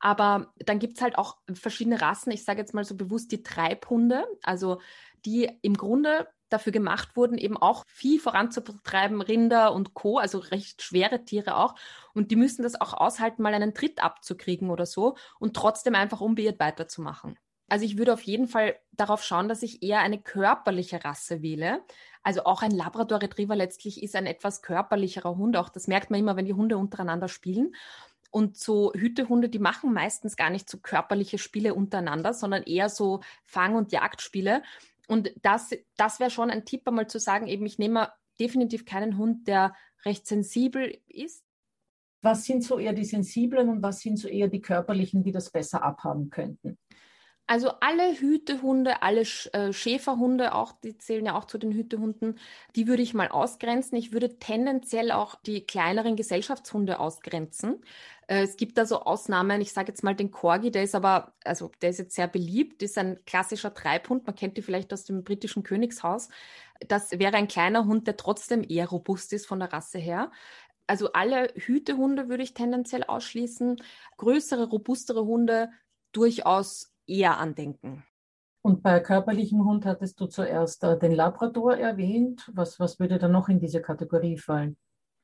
Aber 0.00 0.52
dann 0.58 0.78
gibt 0.78 0.96
es 0.96 1.02
halt 1.02 1.18
auch 1.18 1.36
verschiedene 1.52 2.00
Rassen. 2.00 2.32
Ich 2.32 2.44
sage 2.44 2.60
jetzt 2.60 2.74
mal 2.74 2.84
so 2.84 2.96
bewusst 2.96 3.32
die 3.32 3.42
Treibhunde, 3.42 4.24
also 4.42 4.80
die 5.24 5.50
im 5.62 5.74
Grunde 5.74 6.28
dafür 6.54 6.72
gemacht 6.72 7.16
wurden, 7.16 7.36
eben 7.36 7.56
auch 7.56 7.84
Vieh 7.86 8.18
voranzutreiben, 8.18 9.20
Rinder 9.20 9.72
und 9.72 9.94
Co., 9.94 10.18
also 10.18 10.38
recht 10.38 10.82
schwere 10.82 11.24
Tiere 11.24 11.56
auch. 11.56 11.74
Und 12.14 12.30
die 12.30 12.36
müssen 12.36 12.62
das 12.62 12.80
auch 12.80 12.94
aushalten, 12.94 13.42
mal 13.42 13.54
einen 13.54 13.74
Tritt 13.74 14.02
abzukriegen 14.02 14.70
oder 14.70 14.86
so 14.86 15.16
und 15.38 15.54
trotzdem 15.54 15.94
einfach 15.94 16.20
unbeirrt 16.20 16.60
weiterzumachen. 16.60 17.38
Also 17.68 17.84
ich 17.84 17.96
würde 17.96 18.12
auf 18.12 18.22
jeden 18.22 18.46
Fall 18.46 18.76
darauf 18.92 19.24
schauen, 19.24 19.48
dass 19.48 19.62
ich 19.62 19.82
eher 19.82 20.00
eine 20.00 20.20
körperliche 20.20 21.04
Rasse 21.04 21.42
wähle. 21.42 21.82
Also 22.22 22.44
auch 22.44 22.62
ein 22.62 22.70
Labrador 22.70 23.22
Retriever 23.22 23.56
letztlich 23.56 24.02
ist 24.02 24.16
ein 24.16 24.26
etwas 24.26 24.62
körperlicherer 24.62 25.36
Hund. 25.36 25.56
Auch 25.56 25.70
das 25.70 25.88
merkt 25.88 26.10
man 26.10 26.20
immer, 26.20 26.36
wenn 26.36 26.44
die 26.44 26.54
Hunde 26.54 26.76
untereinander 26.76 27.28
spielen. 27.28 27.74
Und 28.30 28.56
so 28.56 28.92
Hütehunde, 28.94 29.48
die 29.48 29.60
machen 29.60 29.92
meistens 29.92 30.36
gar 30.36 30.50
nicht 30.50 30.68
so 30.68 30.78
körperliche 30.78 31.38
Spiele 31.38 31.72
untereinander, 31.72 32.34
sondern 32.34 32.64
eher 32.64 32.88
so 32.88 33.20
Fang- 33.44 33.76
und 33.76 33.92
Jagdspiele. 33.92 34.62
Und 35.08 35.32
das, 35.42 35.70
das 35.96 36.20
wäre 36.20 36.30
schon 36.30 36.50
ein 36.50 36.64
Tipp, 36.64 36.86
einmal 36.86 37.06
zu 37.06 37.18
sagen, 37.18 37.46
eben, 37.46 37.66
ich 37.66 37.78
nehme 37.78 38.10
definitiv 38.38 38.84
keinen 38.84 39.18
Hund, 39.18 39.48
der 39.48 39.74
recht 40.04 40.26
sensibel 40.26 40.98
ist. 41.06 41.44
Was 42.22 42.44
sind 42.44 42.64
so 42.64 42.78
eher 42.78 42.94
die 42.94 43.04
sensiblen 43.04 43.68
und 43.68 43.82
was 43.82 44.00
sind 44.00 44.16
so 44.16 44.28
eher 44.28 44.48
die 44.48 44.62
körperlichen, 44.62 45.22
die 45.22 45.32
das 45.32 45.50
besser 45.50 45.82
abhaben 45.82 46.30
könnten? 46.30 46.78
Also 47.46 47.72
alle 47.80 48.18
Hütehunde, 48.18 49.02
alle 49.02 49.20
äh, 49.52 49.72
Schäferhunde, 49.72 50.54
auch 50.54 50.72
die 50.72 50.96
zählen 50.96 51.26
ja 51.26 51.36
auch 51.36 51.44
zu 51.44 51.58
den 51.58 51.72
Hütehunden, 51.72 52.38
die 52.74 52.86
würde 52.86 53.02
ich 53.02 53.12
mal 53.12 53.28
ausgrenzen. 53.28 53.98
Ich 53.98 54.12
würde 54.12 54.38
tendenziell 54.38 55.12
auch 55.12 55.34
die 55.34 55.66
kleineren 55.66 56.16
Gesellschaftshunde 56.16 56.98
ausgrenzen. 56.98 57.82
Äh, 58.26 58.42
es 58.42 58.56
gibt 58.56 58.78
da 58.78 58.86
so 58.86 59.00
Ausnahmen. 59.00 59.60
Ich 59.60 59.72
sage 59.72 59.88
jetzt 59.88 60.02
mal 60.02 60.14
den 60.14 60.30
Corgi, 60.30 60.70
der 60.70 60.82
ist 60.82 60.94
aber, 60.94 61.34
also 61.44 61.70
der 61.82 61.90
ist 61.90 61.98
jetzt 61.98 62.14
sehr 62.14 62.28
beliebt, 62.28 62.82
ist 62.82 62.98
ein 62.98 63.18
klassischer 63.26 63.74
Treibhund. 63.74 64.26
Man 64.26 64.36
kennt 64.36 64.56
die 64.56 64.62
vielleicht 64.62 64.92
aus 64.92 65.04
dem 65.04 65.24
britischen 65.24 65.62
Königshaus. 65.62 66.28
Das 66.88 67.12
wäre 67.12 67.36
ein 67.36 67.48
kleiner 67.48 67.86
Hund, 67.86 68.06
der 68.06 68.16
trotzdem 68.16 68.64
eher 68.66 68.88
robust 68.88 69.32
ist 69.32 69.46
von 69.46 69.60
der 69.60 69.72
Rasse 69.72 69.98
her. 69.98 70.30
Also 70.86 71.12
alle 71.12 71.48
Hütehunde 71.54 72.28
würde 72.28 72.42
ich 72.42 72.54
tendenziell 72.54 73.04
ausschließen. 73.04 73.76
Größere, 74.18 74.68
robustere 74.68 75.24
Hunde 75.24 75.70
durchaus 76.12 76.92
eher 77.06 77.38
andenken. 77.38 78.04
Und 78.62 78.82
bei 78.82 79.00
körperlichem 79.00 79.64
Hund 79.64 79.84
hattest 79.84 80.18
du 80.20 80.26
zuerst 80.26 80.84
äh, 80.84 80.98
den 80.98 81.12
Labrador 81.12 81.76
erwähnt. 81.76 82.50
Was, 82.54 82.80
was 82.80 82.98
würde 82.98 83.18
da 83.18 83.28
noch 83.28 83.50
in 83.50 83.58
diese 83.58 83.82
Kategorie 83.82 84.38
fallen? 84.38 84.76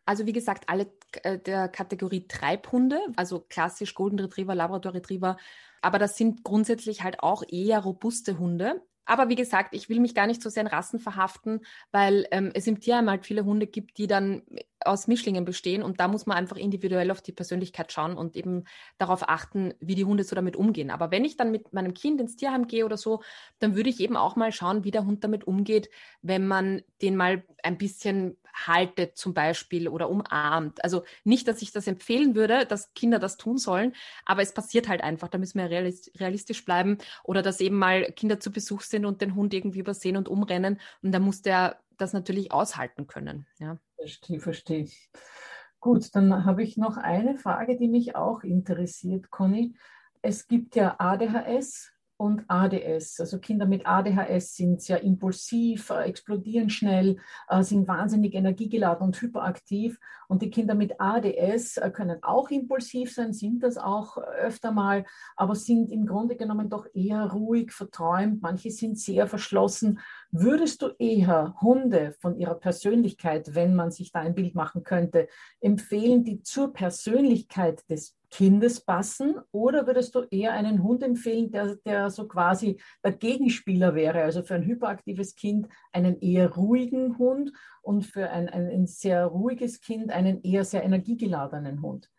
Also 0.04 0.26
wie 0.26 0.32
gesagt, 0.32 0.68
alle 0.68 0.92
äh, 1.22 1.38
der 1.38 1.68
Kategorie 1.68 2.26
Treibhunde, 2.26 3.00
also 3.16 3.40
klassisch 3.40 3.94
Golden 3.94 4.18
Retriever, 4.18 4.54
Labrador 4.54 4.94
Retriever, 4.94 5.36
aber 5.82 5.98
das 5.98 6.16
sind 6.16 6.44
grundsätzlich 6.44 7.02
halt 7.02 7.20
auch 7.20 7.42
eher 7.48 7.80
robuste 7.80 8.38
Hunde. 8.38 8.82
Aber 9.06 9.28
wie 9.28 9.34
gesagt, 9.34 9.74
ich 9.74 9.88
will 9.88 9.98
mich 9.98 10.14
gar 10.14 10.26
nicht 10.26 10.42
so 10.42 10.50
sehr 10.50 10.60
in 10.62 10.66
Rassen 10.66 11.00
verhaften, 11.00 11.62
weil 11.90 12.26
ähm, 12.30 12.52
es 12.54 12.66
im 12.66 12.80
Tierheim 12.80 13.10
halt 13.10 13.26
viele 13.26 13.44
Hunde 13.44 13.66
gibt, 13.66 13.98
die 13.98 14.06
dann 14.06 14.42
aus 14.84 15.06
Mischlingen 15.06 15.44
bestehen 15.44 15.82
und 15.82 16.00
da 16.00 16.08
muss 16.08 16.26
man 16.26 16.36
einfach 16.36 16.56
individuell 16.56 17.10
auf 17.10 17.20
die 17.20 17.32
Persönlichkeit 17.32 17.92
schauen 17.92 18.16
und 18.16 18.36
eben 18.36 18.64
darauf 18.98 19.28
achten, 19.28 19.74
wie 19.80 19.94
die 19.94 20.04
Hunde 20.04 20.24
so 20.24 20.34
damit 20.34 20.56
umgehen. 20.56 20.90
Aber 20.90 21.10
wenn 21.10 21.24
ich 21.24 21.36
dann 21.36 21.50
mit 21.50 21.72
meinem 21.72 21.94
Kind 21.94 22.20
ins 22.20 22.36
Tierheim 22.36 22.66
gehe 22.66 22.84
oder 22.84 22.96
so, 22.96 23.22
dann 23.58 23.76
würde 23.76 23.90
ich 23.90 24.00
eben 24.00 24.16
auch 24.16 24.36
mal 24.36 24.52
schauen, 24.52 24.84
wie 24.84 24.90
der 24.90 25.04
Hund 25.04 25.24
damit 25.24 25.46
umgeht, 25.46 25.90
wenn 26.22 26.46
man 26.46 26.82
den 27.02 27.16
mal 27.16 27.44
ein 27.62 27.78
bisschen 27.78 28.36
haltet 28.52 29.16
zum 29.16 29.34
Beispiel 29.34 29.88
oder 29.88 30.10
umarmt. 30.10 30.82
Also 30.82 31.04
nicht, 31.24 31.46
dass 31.48 31.62
ich 31.62 31.72
das 31.72 31.86
empfehlen 31.86 32.34
würde, 32.34 32.66
dass 32.66 32.92
Kinder 32.94 33.18
das 33.18 33.36
tun 33.36 33.58
sollen, 33.58 33.94
aber 34.24 34.42
es 34.42 34.52
passiert 34.52 34.88
halt 34.88 35.02
einfach. 35.02 35.28
Da 35.28 35.38
müssen 35.38 35.58
wir 35.58 35.70
realistisch 35.70 36.64
bleiben 36.64 36.98
oder 37.22 37.42
dass 37.42 37.60
eben 37.60 37.76
mal 37.76 38.10
Kinder 38.12 38.40
zu 38.40 38.50
Besuch 38.50 38.82
sind 38.82 39.04
und 39.04 39.20
den 39.20 39.34
Hund 39.34 39.54
irgendwie 39.54 39.80
übersehen 39.80 40.16
und 40.16 40.28
umrennen 40.28 40.80
und 41.02 41.12
da 41.12 41.18
muss 41.18 41.42
der 41.42 41.80
das 42.00 42.12
natürlich 42.12 42.52
aushalten 42.52 43.06
können. 43.06 43.46
Ja. 43.58 43.78
Verstehe, 43.96 44.40
verstehe. 44.40 44.88
Gut, 45.80 46.14
dann 46.14 46.44
habe 46.44 46.62
ich 46.62 46.76
noch 46.76 46.96
eine 46.96 47.36
Frage, 47.36 47.76
die 47.76 47.88
mich 47.88 48.14
auch 48.14 48.42
interessiert, 48.42 49.30
Conny. 49.30 49.74
Es 50.22 50.46
gibt 50.46 50.76
ja 50.76 50.96
ADHS, 50.98 51.92
und 52.20 52.44
ADS. 52.48 53.18
Also 53.18 53.38
Kinder 53.38 53.64
mit 53.64 53.86
ADHS 53.86 54.54
sind 54.54 54.82
sehr 54.82 55.02
impulsiv, 55.02 55.88
äh, 55.88 56.02
explodieren 56.02 56.68
schnell, 56.68 57.16
äh, 57.48 57.62
sind 57.62 57.88
wahnsinnig 57.88 58.34
energiegeladen 58.34 59.06
und 59.06 59.22
hyperaktiv. 59.22 59.98
Und 60.28 60.42
die 60.42 60.50
Kinder 60.50 60.74
mit 60.74 61.00
ADS 61.00 61.78
äh, 61.78 61.90
können 61.90 62.22
auch 62.22 62.50
impulsiv 62.50 63.14
sein, 63.14 63.32
sind 63.32 63.62
das 63.62 63.78
auch 63.78 64.18
öfter 64.18 64.70
mal, 64.70 65.06
aber 65.34 65.54
sind 65.54 65.90
im 65.90 66.04
Grunde 66.04 66.36
genommen 66.36 66.68
doch 66.68 66.86
eher 66.92 67.24
ruhig, 67.24 67.72
verträumt. 67.72 68.42
Manche 68.42 68.70
sind 68.70 68.98
sehr 68.98 69.26
verschlossen. 69.26 69.98
Würdest 70.30 70.82
du 70.82 70.88
eher 70.98 71.54
Hunde 71.62 72.14
von 72.20 72.36
ihrer 72.36 72.54
Persönlichkeit, 72.54 73.54
wenn 73.54 73.74
man 73.74 73.92
sich 73.92 74.12
da 74.12 74.20
ein 74.20 74.34
Bild 74.34 74.54
machen 74.54 74.82
könnte, 74.82 75.26
empfehlen, 75.62 76.22
die 76.22 76.42
zur 76.42 76.74
Persönlichkeit 76.74 77.88
des 77.88 78.19
Kindes 78.30 78.80
passen? 78.80 79.36
Oder 79.52 79.86
würdest 79.86 80.14
du 80.14 80.22
eher 80.30 80.52
einen 80.52 80.82
Hund 80.82 81.02
empfehlen, 81.02 81.50
der, 81.50 81.76
der 81.84 82.10
so 82.10 82.28
quasi 82.28 82.80
der 83.04 83.12
Gegenspieler 83.12 83.94
wäre? 83.94 84.22
Also 84.22 84.42
für 84.42 84.54
ein 84.54 84.64
hyperaktives 84.64 85.34
Kind 85.34 85.68
einen 85.92 86.20
eher 86.20 86.54
ruhigen 86.54 87.18
Hund 87.18 87.52
und 87.82 88.06
für 88.06 88.30
ein, 88.30 88.48
ein, 88.48 88.68
ein 88.68 88.86
sehr 88.86 89.26
ruhiges 89.26 89.80
Kind 89.80 90.10
einen 90.10 90.42
eher 90.42 90.64
sehr 90.64 90.84
energiegeladenen 90.84 91.82
Hund? 91.82 92.10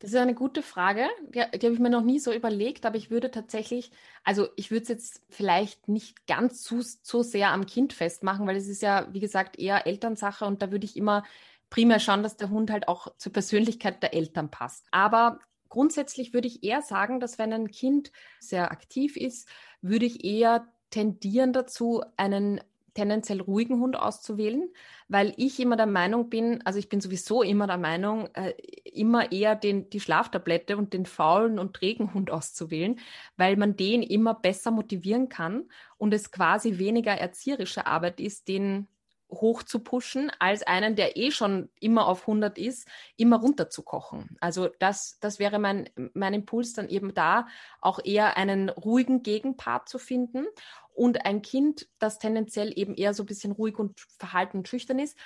Das 0.00 0.12
ist 0.12 0.16
eine 0.16 0.34
gute 0.34 0.62
Frage. 0.62 1.06
Die, 1.28 1.58
die 1.58 1.66
habe 1.66 1.74
ich 1.74 1.78
mir 1.78 1.90
noch 1.90 2.02
nie 2.02 2.18
so 2.18 2.32
überlegt, 2.32 2.86
aber 2.86 2.96
ich 2.96 3.10
würde 3.10 3.30
tatsächlich, 3.30 3.92
also 4.24 4.48
ich 4.56 4.70
würde 4.70 4.84
es 4.84 4.88
jetzt 4.88 5.22
vielleicht 5.28 5.88
nicht 5.88 6.26
ganz 6.26 6.62
zu, 6.62 6.80
so 6.80 7.22
sehr 7.22 7.50
am 7.50 7.66
Kind 7.66 7.92
festmachen, 7.92 8.46
weil 8.46 8.56
es 8.56 8.66
ist 8.66 8.80
ja, 8.80 9.08
wie 9.12 9.20
gesagt, 9.20 9.58
eher 9.58 9.86
Elternsache 9.86 10.46
und 10.46 10.62
da 10.62 10.70
würde 10.72 10.86
ich 10.86 10.96
immer 10.96 11.22
primär 11.70 12.00
schauen, 12.00 12.22
dass 12.22 12.36
der 12.36 12.50
Hund 12.50 12.70
halt 12.70 12.88
auch 12.88 13.16
zur 13.16 13.32
Persönlichkeit 13.32 14.02
der 14.02 14.12
Eltern 14.12 14.50
passt. 14.50 14.86
Aber 14.90 15.38
grundsätzlich 15.68 16.34
würde 16.34 16.48
ich 16.48 16.62
eher 16.64 16.82
sagen, 16.82 17.20
dass 17.20 17.38
wenn 17.38 17.52
ein 17.52 17.70
Kind 17.70 18.12
sehr 18.40 18.70
aktiv 18.70 19.16
ist, 19.16 19.48
würde 19.80 20.06
ich 20.06 20.24
eher 20.24 20.66
tendieren 20.90 21.52
dazu, 21.52 22.02
einen 22.16 22.60
tendenziell 22.94 23.40
ruhigen 23.40 23.80
Hund 23.80 23.96
auszuwählen, 23.96 24.68
weil 25.08 25.32
ich 25.36 25.60
immer 25.60 25.76
der 25.76 25.86
Meinung 25.86 26.28
bin, 26.28 26.60
also 26.66 26.78
ich 26.78 26.88
bin 26.88 27.00
sowieso 27.00 27.42
immer 27.42 27.68
der 27.68 27.78
Meinung, 27.78 28.28
äh, 28.34 28.52
immer 28.84 29.30
eher 29.30 29.54
den, 29.54 29.88
die 29.90 30.00
Schlaftablette 30.00 30.76
und 30.76 30.92
den 30.92 31.06
faulen 31.06 31.58
und 31.58 31.74
trägen 31.74 32.14
Hund 32.14 32.30
auszuwählen, 32.30 32.98
weil 33.36 33.56
man 33.56 33.76
den 33.76 34.02
immer 34.02 34.34
besser 34.34 34.70
motivieren 34.72 35.28
kann 35.28 35.68
und 35.98 36.12
es 36.12 36.32
quasi 36.32 36.78
weniger 36.78 37.12
erzieherische 37.12 37.86
Arbeit 37.86 38.20
ist, 38.20 38.48
den 38.48 38.88
hoch 39.30 39.62
zu 39.62 39.80
pushen, 39.80 40.30
als 40.38 40.62
einen, 40.62 40.96
der 40.96 41.16
eh 41.16 41.30
schon 41.30 41.70
immer 41.80 42.06
auf 42.06 42.22
100 42.22 42.58
ist, 42.58 42.86
immer 43.16 43.38
runter 43.40 43.70
zu 43.70 43.82
kochen. 43.82 44.36
Also 44.40 44.68
das, 44.78 45.18
das 45.20 45.38
wäre 45.38 45.58
mein, 45.58 45.88
mein 46.14 46.34
Impuls 46.34 46.72
dann 46.72 46.88
eben 46.88 47.14
da, 47.14 47.46
auch 47.80 48.00
eher 48.04 48.36
einen 48.36 48.68
ruhigen 48.68 49.22
Gegenpart 49.22 49.88
zu 49.88 49.98
finden 49.98 50.46
und 50.92 51.24
ein 51.24 51.42
Kind, 51.42 51.88
das 51.98 52.18
tendenziell 52.18 52.76
eben 52.78 52.94
eher 52.94 53.14
so 53.14 53.22
ein 53.22 53.26
bisschen 53.26 53.52
ruhig 53.52 53.78
und 53.78 54.00
verhalten 54.18 54.58
und 54.58 54.68
schüchtern 54.68 54.98
ist. 54.98 55.16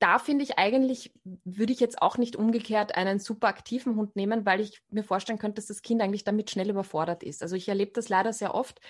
Da 0.00 0.18
finde 0.18 0.44
ich 0.44 0.58
eigentlich, 0.58 1.14
würde 1.44 1.72
ich 1.72 1.80
jetzt 1.80 2.02
auch 2.02 2.18
nicht 2.18 2.36
umgekehrt 2.36 2.94
einen 2.94 3.20
super 3.20 3.48
aktiven 3.48 3.96
Hund 3.96 4.16
nehmen, 4.16 4.44
weil 4.44 4.60
ich 4.60 4.82
mir 4.90 5.04
vorstellen 5.04 5.38
könnte, 5.38 5.56
dass 5.56 5.66
das 5.66 5.82
Kind 5.82 6.02
eigentlich 6.02 6.24
damit 6.24 6.50
schnell 6.50 6.68
überfordert 6.68 7.22
ist. 7.22 7.42
Also 7.42 7.56
ich 7.56 7.68
erlebe 7.68 7.92
das 7.92 8.08
leider 8.08 8.32
sehr 8.32 8.54
oft, 8.54 8.80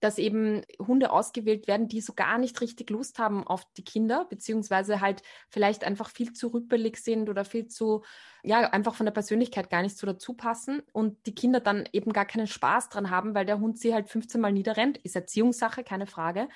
dass 0.00 0.18
eben 0.18 0.62
Hunde 0.78 1.10
ausgewählt 1.10 1.66
werden, 1.66 1.88
die 1.88 2.00
so 2.00 2.12
gar 2.12 2.38
nicht 2.38 2.60
richtig 2.60 2.90
Lust 2.90 3.18
haben 3.18 3.46
auf 3.46 3.64
die 3.76 3.84
Kinder, 3.84 4.26
beziehungsweise 4.28 5.00
halt 5.00 5.22
vielleicht 5.48 5.84
einfach 5.84 6.10
viel 6.10 6.32
zu 6.32 6.48
rüppelig 6.48 6.98
sind 6.98 7.28
oder 7.28 7.44
viel 7.44 7.66
zu, 7.66 8.02
ja, 8.42 8.60
einfach 8.70 8.94
von 8.94 9.06
der 9.06 9.12
Persönlichkeit 9.12 9.70
gar 9.70 9.82
nicht 9.82 9.96
so 9.96 10.06
dazu 10.06 10.34
passen 10.34 10.82
und 10.92 11.26
die 11.26 11.34
Kinder 11.34 11.60
dann 11.60 11.88
eben 11.92 12.12
gar 12.12 12.26
keinen 12.26 12.46
Spaß 12.46 12.90
dran 12.90 13.10
haben, 13.10 13.34
weil 13.34 13.46
der 13.46 13.60
Hund 13.60 13.78
sie 13.78 13.94
halt 13.94 14.08
15 14.08 14.40
Mal 14.40 14.52
niederrennt, 14.52 14.98
ist 14.98 15.16
Erziehungssache, 15.16 15.82
keine 15.82 16.06
Frage, 16.06 16.48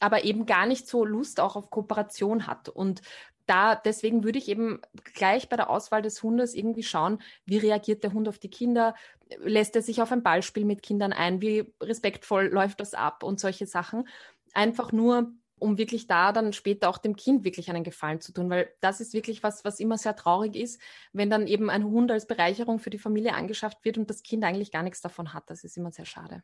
aber 0.00 0.24
eben 0.24 0.46
gar 0.46 0.66
nicht 0.66 0.88
so 0.88 1.04
Lust 1.04 1.40
auch 1.40 1.56
auf 1.56 1.70
Kooperation 1.70 2.46
hat. 2.46 2.68
Und 2.68 3.02
da, 3.46 3.74
deswegen 3.74 4.24
würde 4.24 4.38
ich 4.38 4.48
eben 4.48 4.80
gleich 5.14 5.48
bei 5.48 5.56
der 5.56 5.70
Auswahl 5.70 6.02
des 6.02 6.22
Hundes 6.22 6.54
irgendwie 6.54 6.82
schauen, 6.82 7.20
wie 7.44 7.58
reagiert 7.58 8.02
der 8.02 8.12
Hund 8.12 8.28
auf 8.28 8.38
die 8.38 8.50
Kinder, 8.50 8.94
lässt 9.38 9.76
er 9.76 9.82
sich 9.82 10.02
auf 10.02 10.12
ein 10.12 10.22
Ballspiel 10.22 10.64
mit 10.64 10.82
Kindern 10.82 11.12
ein, 11.12 11.40
wie 11.40 11.72
respektvoll 11.80 12.46
läuft 12.46 12.80
das 12.80 12.94
ab 12.94 13.22
und 13.22 13.40
solche 13.40 13.66
Sachen. 13.66 14.08
Einfach 14.52 14.92
nur, 14.92 15.32
um 15.58 15.78
wirklich 15.78 16.06
da 16.06 16.32
dann 16.32 16.52
später 16.52 16.88
auch 16.88 16.98
dem 16.98 17.16
Kind 17.16 17.44
wirklich 17.44 17.70
einen 17.70 17.84
Gefallen 17.84 18.20
zu 18.20 18.32
tun, 18.32 18.50
weil 18.50 18.70
das 18.80 19.00
ist 19.00 19.14
wirklich 19.14 19.42
was, 19.42 19.64
was 19.64 19.80
immer 19.80 19.98
sehr 19.98 20.16
traurig 20.16 20.54
ist, 20.54 20.80
wenn 21.12 21.30
dann 21.30 21.46
eben 21.46 21.70
ein 21.70 21.84
Hund 21.84 22.10
als 22.10 22.26
Bereicherung 22.26 22.78
für 22.78 22.90
die 22.90 22.98
Familie 22.98 23.34
angeschafft 23.34 23.84
wird 23.84 23.98
und 23.98 24.10
das 24.10 24.22
Kind 24.22 24.44
eigentlich 24.44 24.70
gar 24.70 24.82
nichts 24.82 25.00
davon 25.00 25.32
hat. 25.32 25.48
Das 25.48 25.64
ist 25.64 25.76
immer 25.76 25.92
sehr 25.92 26.04
schade. 26.04 26.42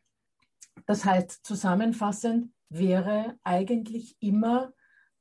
Das 0.85 1.05
heißt, 1.05 1.45
zusammenfassend 1.45 2.51
wäre 2.69 3.37
eigentlich 3.43 4.17
immer 4.19 4.73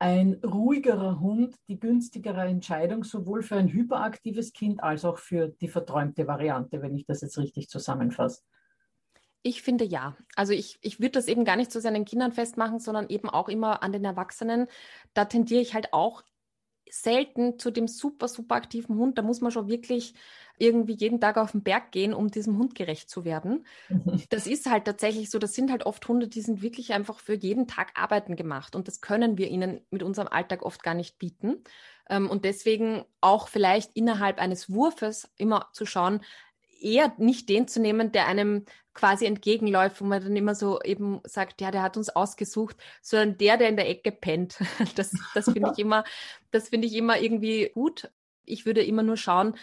ein 0.03 0.41
ruhigerer 0.45 1.21
Hund 1.21 1.55
die 1.69 1.79
günstigere 1.79 2.41
Entscheidung, 2.41 3.05
sowohl 3.05 3.45
für 3.45 3.55
ein 3.55 3.73
hyperaktives 3.73 4.53
Kind 4.53 4.83
als 4.83 5.05
auch 5.05 5.17
für 5.17 5.47
die 5.47 5.69
verträumte 5.69 6.27
Variante, 6.27 6.83
wenn 6.83 6.97
ich 6.97 7.07
das 7.07 7.21
jetzt 7.21 7.38
richtig 7.38 7.69
zusammenfasse. 7.69 8.43
Ich 9.45 9.62
finde 9.62 9.85
ja. 9.85 10.17
Also 10.35 10.55
ich, 10.55 10.77
ich 10.83 10.99
würde 10.99 11.12
das 11.12 11.29
eben 11.29 11.45
gar 11.45 11.55
nicht 11.55 11.71
zu 11.71 11.81
seinen 11.81 12.05
Kindern 12.05 12.33
festmachen, 12.33 12.81
sondern 12.81 13.11
eben 13.11 13.31
auch 13.31 13.49
immer 13.49 13.85
an 13.85 13.93
den 13.93 14.05
Erwachsenen. 14.05 14.67
Da 15.15 15.27
tendiere 15.27 15.62
ich 15.62 15.73
halt 15.73 15.93
auch 15.93 16.25
selten 16.90 17.59
zu 17.59 17.71
dem 17.71 17.88
super, 17.88 18.29
super 18.29 18.55
aktiven 18.55 18.97
Hund. 18.97 19.18
Da 19.18 19.23
muss 19.23 19.40
man 19.40 19.51
schon 19.51 19.68
wirklich 19.68 20.14
irgendwie 20.59 20.95
jeden 20.95 21.21
Tag 21.21 21.38
auf 21.38 21.53
den 21.53 21.62
Berg 21.62 21.92
gehen, 21.92 22.14
um 22.14 22.31
diesem 22.31 22.57
Hund 22.59 22.75
gerecht 22.75 23.11
zu 23.11 23.25
werden. 23.25 23.66
Das 24.31 24.47
ist 24.47 24.71
halt 24.71 24.85
tatsächlich 24.85 25.31
so. 25.31 25.38
Das 25.38 25.55
sind 25.55 25.71
halt 25.71 25.85
oft 25.87 26.07
Hunde, 26.07 26.29
die 26.29 26.40
sind 26.40 26.62
wirklich 26.62 26.92
einfach 26.92 27.18
für 27.18 27.35
jeden 27.35 27.66
Tag 27.66 27.92
Arbeiten 27.95 28.37
gemacht. 28.37 28.77
Und 28.77 28.88
das 28.88 29.01
können 29.01 29.38
wir 29.38 29.49
ihnen 29.49 29.81
mit 29.90 30.03
unserem 30.03 30.29
Alltag 30.29 30.62
oft 30.62 30.83
gar 30.83 30.95
nicht 30.95 31.18
bieten. 31.18 31.62
Ähm, 32.09 32.31
und 32.31 32.45
deswegen 32.45 33.05
auch 33.21 33.49
vielleicht 33.49 33.97
innerhalb 33.97 34.38
eines 34.38 34.73
Wurfes 34.73 35.31
immer 35.37 35.68
zu 35.73 35.87
schauen, 35.87 36.21
eher 36.83 37.12
nicht 37.18 37.49
den 37.49 37.68
zu 37.68 37.81
nehmen, 37.81 38.12
der 38.12 38.27
einem 38.27 38.64
quasi 38.95 39.25
entgegenläuft, 39.25 40.01
wo 40.01 40.05
man 40.05 40.23
dann 40.23 40.37
immer 40.37 40.55
so 40.55 40.81
eben 40.83 41.21
sagt, 41.25 41.61
ja, 41.61 41.71
der 41.71 41.83
hat 41.83 41.97
uns 41.97 42.11
ausgesucht, 42.11 42.77
sondern 43.01 43.38
der, 43.38 43.57
der 43.57 43.68
in 43.68 43.77
der 43.77 43.88
Ecke 43.88 44.12
pennt. 44.12 44.59
Das, 44.97 45.12
das 45.35 45.47
finde 45.51 45.73
ich 45.73 45.79
immer, 45.79 46.05
das 46.51 46.68
finde 46.68 46.87
ich 46.87 46.95
immer 46.95 47.18
irgendwie 47.18 47.71
gut. 47.73 48.11
Ich 48.45 48.66
würde 48.66 48.83
immer 48.83 49.03
nur 49.03 49.16
schauen, 49.16 49.55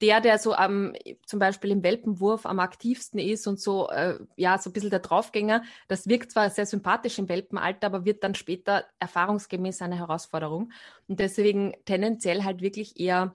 der, 0.00 0.20
der 0.20 0.38
so 0.38 0.54
am, 0.54 0.94
zum 1.26 1.40
Beispiel 1.40 1.70
im 1.70 1.82
Welpenwurf 1.82 2.46
am 2.46 2.60
aktivsten 2.60 3.18
ist 3.18 3.46
und 3.46 3.60
so, 3.60 3.88
äh, 3.90 4.18
ja, 4.36 4.56
so 4.58 4.70
ein 4.70 4.72
bisschen 4.72 4.90
der 4.90 5.00
Draufgänger, 5.00 5.64
das 5.88 6.06
wirkt 6.06 6.30
zwar 6.30 6.50
sehr 6.50 6.66
sympathisch 6.66 7.18
im 7.18 7.28
Welpenalter, 7.28 7.88
aber 7.88 8.04
wird 8.04 8.22
dann 8.22 8.34
später 8.34 8.84
erfahrungsgemäß 9.00 9.82
eine 9.82 9.98
Herausforderung. 9.98 10.72
Und 11.08 11.20
deswegen 11.20 11.74
tendenziell 11.84 12.44
halt 12.44 12.60
wirklich 12.60 13.00
eher 13.00 13.34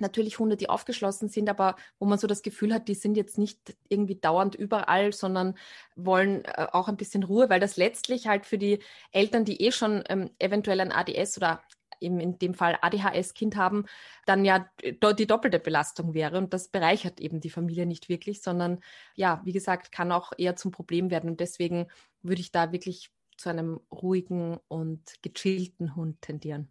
natürlich 0.00 0.38
Hunde, 0.38 0.56
die 0.56 0.68
aufgeschlossen 0.68 1.28
sind, 1.28 1.48
aber 1.48 1.76
wo 1.98 2.06
man 2.06 2.18
so 2.18 2.26
das 2.26 2.42
Gefühl 2.42 2.72
hat, 2.74 2.88
die 2.88 2.94
sind 2.94 3.16
jetzt 3.16 3.38
nicht 3.38 3.76
irgendwie 3.88 4.16
dauernd 4.16 4.54
überall, 4.54 5.12
sondern 5.12 5.56
wollen 5.96 6.44
äh, 6.44 6.66
auch 6.72 6.88
ein 6.88 6.96
bisschen 6.96 7.22
Ruhe, 7.22 7.50
weil 7.50 7.60
das 7.60 7.76
letztlich 7.76 8.26
halt 8.26 8.46
für 8.46 8.58
die 8.58 8.80
Eltern, 9.12 9.44
die 9.44 9.62
eh 9.62 9.72
schon 9.72 10.04
ähm, 10.08 10.30
eventuell 10.38 10.80
ein 10.80 10.92
ADS 10.92 11.36
oder 11.38 11.62
eben 12.00 12.20
in 12.20 12.38
dem 12.38 12.54
Fall 12.54 12.78
ADHS-Kind 12.80 13.56
haben, 13.56 13.86
dann 14.26 14.44
ja 14.44 14.68
die 14.82 15.26
doppelte 15.26 15.58
Belastung 15.58 16.14
wäre. 16.14 16.38
Und 16.38 16.54
das 16.54 16.68
bereichert 16.68 17.20
eben 17.20 17.40
die 17.40 17.50
Familie 17.50 17.86
nicht 17.86 18.08
wirklich, 18.08 18.42
sondern 18.42 18.80
ja, 19.14 19.40
wie 19.44 19.52
gesagt, 19.52 19.92
kann 19.92 20.12
auch 20.12 20.32
eher 20.36 20.56
zum 20.56 20.70
Problem 20.70 21.10
werden. 21.10 21.30
Und 21.30 21.40
deswegen 21.40 21.88
würde 22.22 22.40
ich 22.40 22.52
da 22.52 22.72
wirklich 22.72 23.10
zu 23.36 23.48
einem 23.48 23.80
ruhigen 23.90 24.58
und 24.68 25.00
gechillten 25.22 25.96
Hund 25.96 26.20
tendieren. 26.22 26.70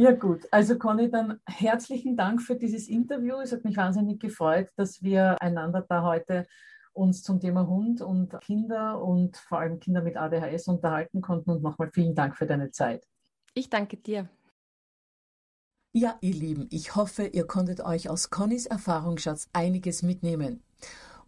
Ja 0.00 0.12
gut, 0.12 0.48
also 0.50 0.78
Conny, 0.78 1.10
dann 1.10 1.40
herzlichen 1.44 2.16
Dank 2.16 2.40
für 2.40 2.56
dieses 2.56 2.88
Interview. 2.88 3.34
Es 3.42 3.52
hat 3.52 3.66
mich 3.66 3.76
wahnsinnig 3.76 4.18
gefreut, 4.18 4.70
dass 4.76 5.02
wir 5.02 5.36
einander 5.42 5.84
da 5.86 6.02
heute 6.02 6.46
uns 6.94 7.22
zum 7.22 7.38
Thema 7.38 7.66
Hund 7.66 8.00
und 8.00 8.32
Kinder 8.40 9.02
und 9.02 9.36
vor 9.36 9.58
allem 9.58 9.78
Kinder 9.78 10.00
mit 10.00 10.16
ADHS 10.16 10.68
unterhalten 10.68 11.20
konnten. 11.20 11.50
Und 11.50 11.62
nochmal 11.62 11.90
vielen 11.92 12.14
Dank 12.14 12.38
für 12.38 12.46
deine 12.46 12.70
Zeit. 12.70 13.06
Ich 13.52 13.68
danke 13.68 13.98
dir. 13.98 14.30
Ja, 15.92 16.16
ihr 16.22 16.34
Lieben, 16.34 16.66
ich 16.70 16.96
hoffe, 16.96 17.26
ihr 17.26 17.46
konntet 17.46 17.82
euch 17.82 18.08
aus 18.08 18.30
Connys 18.30 18.64
Erfahrungsschatz 18.64 19.50
einiges 19.52 20.02
mitnehmen. 20.02 20.62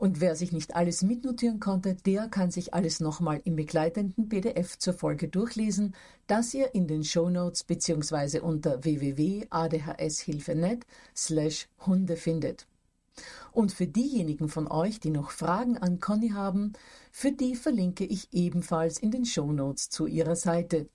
Und 0.02 0.20
wer 0.20 0.34
sich 0.34 0.50
nicht 0.50 0.74
alles 0.74 1.02
mitnotieren 1.02 1.60
konnte, 1.60 1.94
der 1.94 2.26
kann 2.26 2.50
sich 2.50 2.74
alles 2.74 2.98
nochmal 2.98 3.40
im 3.44 3.54
begleitenden 3.54 4.28
PDF 4.28 4.76
zur 4.76 4.94
Folge 4.94 5.28
durchlesen, 5.28 5.94
das 6.26 6.52
ihr 6.54 6.74
in 6.74 6.88
den 6.88 7.04
Shownotes 7.04 7.62
bzw. 7.62 8.40
unter 8.40 8.82
www.adhshilfe.net 8.82 10.86
slash 11.14 11.68
Hunde 11.86 12.16
findet. 12.16 12.66
Und 13.52 13.70
für 13.70 13.86
diejenigen 13.86 14.48
von 14.48 14.66
euch, 14.66 14.98
die 14.98 15.10
noch 15.10 15.30
Fragen 15.30 15.78
an 15.78 16.00
Conny 16.00 16.30
haben, 16.30 16.72
für 17.12 17.30
die 17.30 17.54
verlinke 17.54 18.04
ich 18.04 18.26
ebenfalls 18.32 18.98
in 18.98 19.12
den 19.12 19.24
Shownotes 19.24 19.88
zu 19.88 20.08
ihrer 20.08 20.34
Seite. 20.34 20.88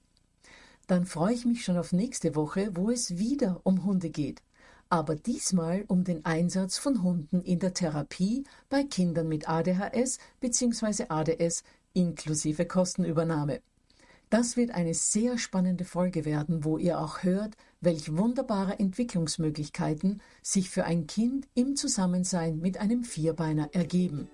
Dann 0.88 1.06
freue 1.06 1.34
ich 1.34 1.46
mich 1.46 1.64
schon 1.64 1.78
auf 1.78 1.94
nächste 1.94 2.36
Woche, 2.36 2.72
wo 2.74 2.92
es 2.92 3.18
wieder 3.18 3.62
um 3.64 3.86
Hunde 3.86 4.10
geht 4.10 4.42
aber 4.90 5.16
diesmal 5.16 5.84
um 5.88 6.04
den 6.04 6.26
Einsatz 6.26 6.78
von 6.78 7.04
Hunden 7.04 7.42
in 7.42 7.60
der 7.60 7.74
Therapie 7.74 8.44
bei 8.70 8.84
Kindern 8.84 9.28
mit 9.28 9.50
ADHS 9.50 10.20
bzw. 10.40 11.06
ADS 11.10 11.64
inklusive 11.94 12.66
Kostenübernahme. 12.66 13.62
Das 14.30 14.58
wird 14.58 14.72
eine 14.72 14.94
sehr 14.94 15.38
spannende 15.38 15.86
Folge 15.86 16.26
werden, 16.26 16.66
wo 16.66 16.78
ihr 16.78 17.00
auch 17.00 17.24
hört, 17.24 17.56
welch 17.80 18.16
wunderbare 18.18 18.78
Entwicklungsmöglichkeiten 18.78 20.22
sich 20.42 20.70
für 20.70 20.84
ein 20.84 21.08
Kind 21.08 21.48
im 21.54 21.76
Zusammensein 21.76 22.60
mit 22.60 22.78
einem 22.78 23.04
Vierbeiner 23.04 23.70
ergeben. 23.74 24.28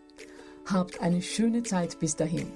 Habt 0.66 1.02
eine 1.02 1.22
schöne 1.22 1.62
Zeit 1.62 2.00
bis 2.00 2.16
dahin. 2.16 2.48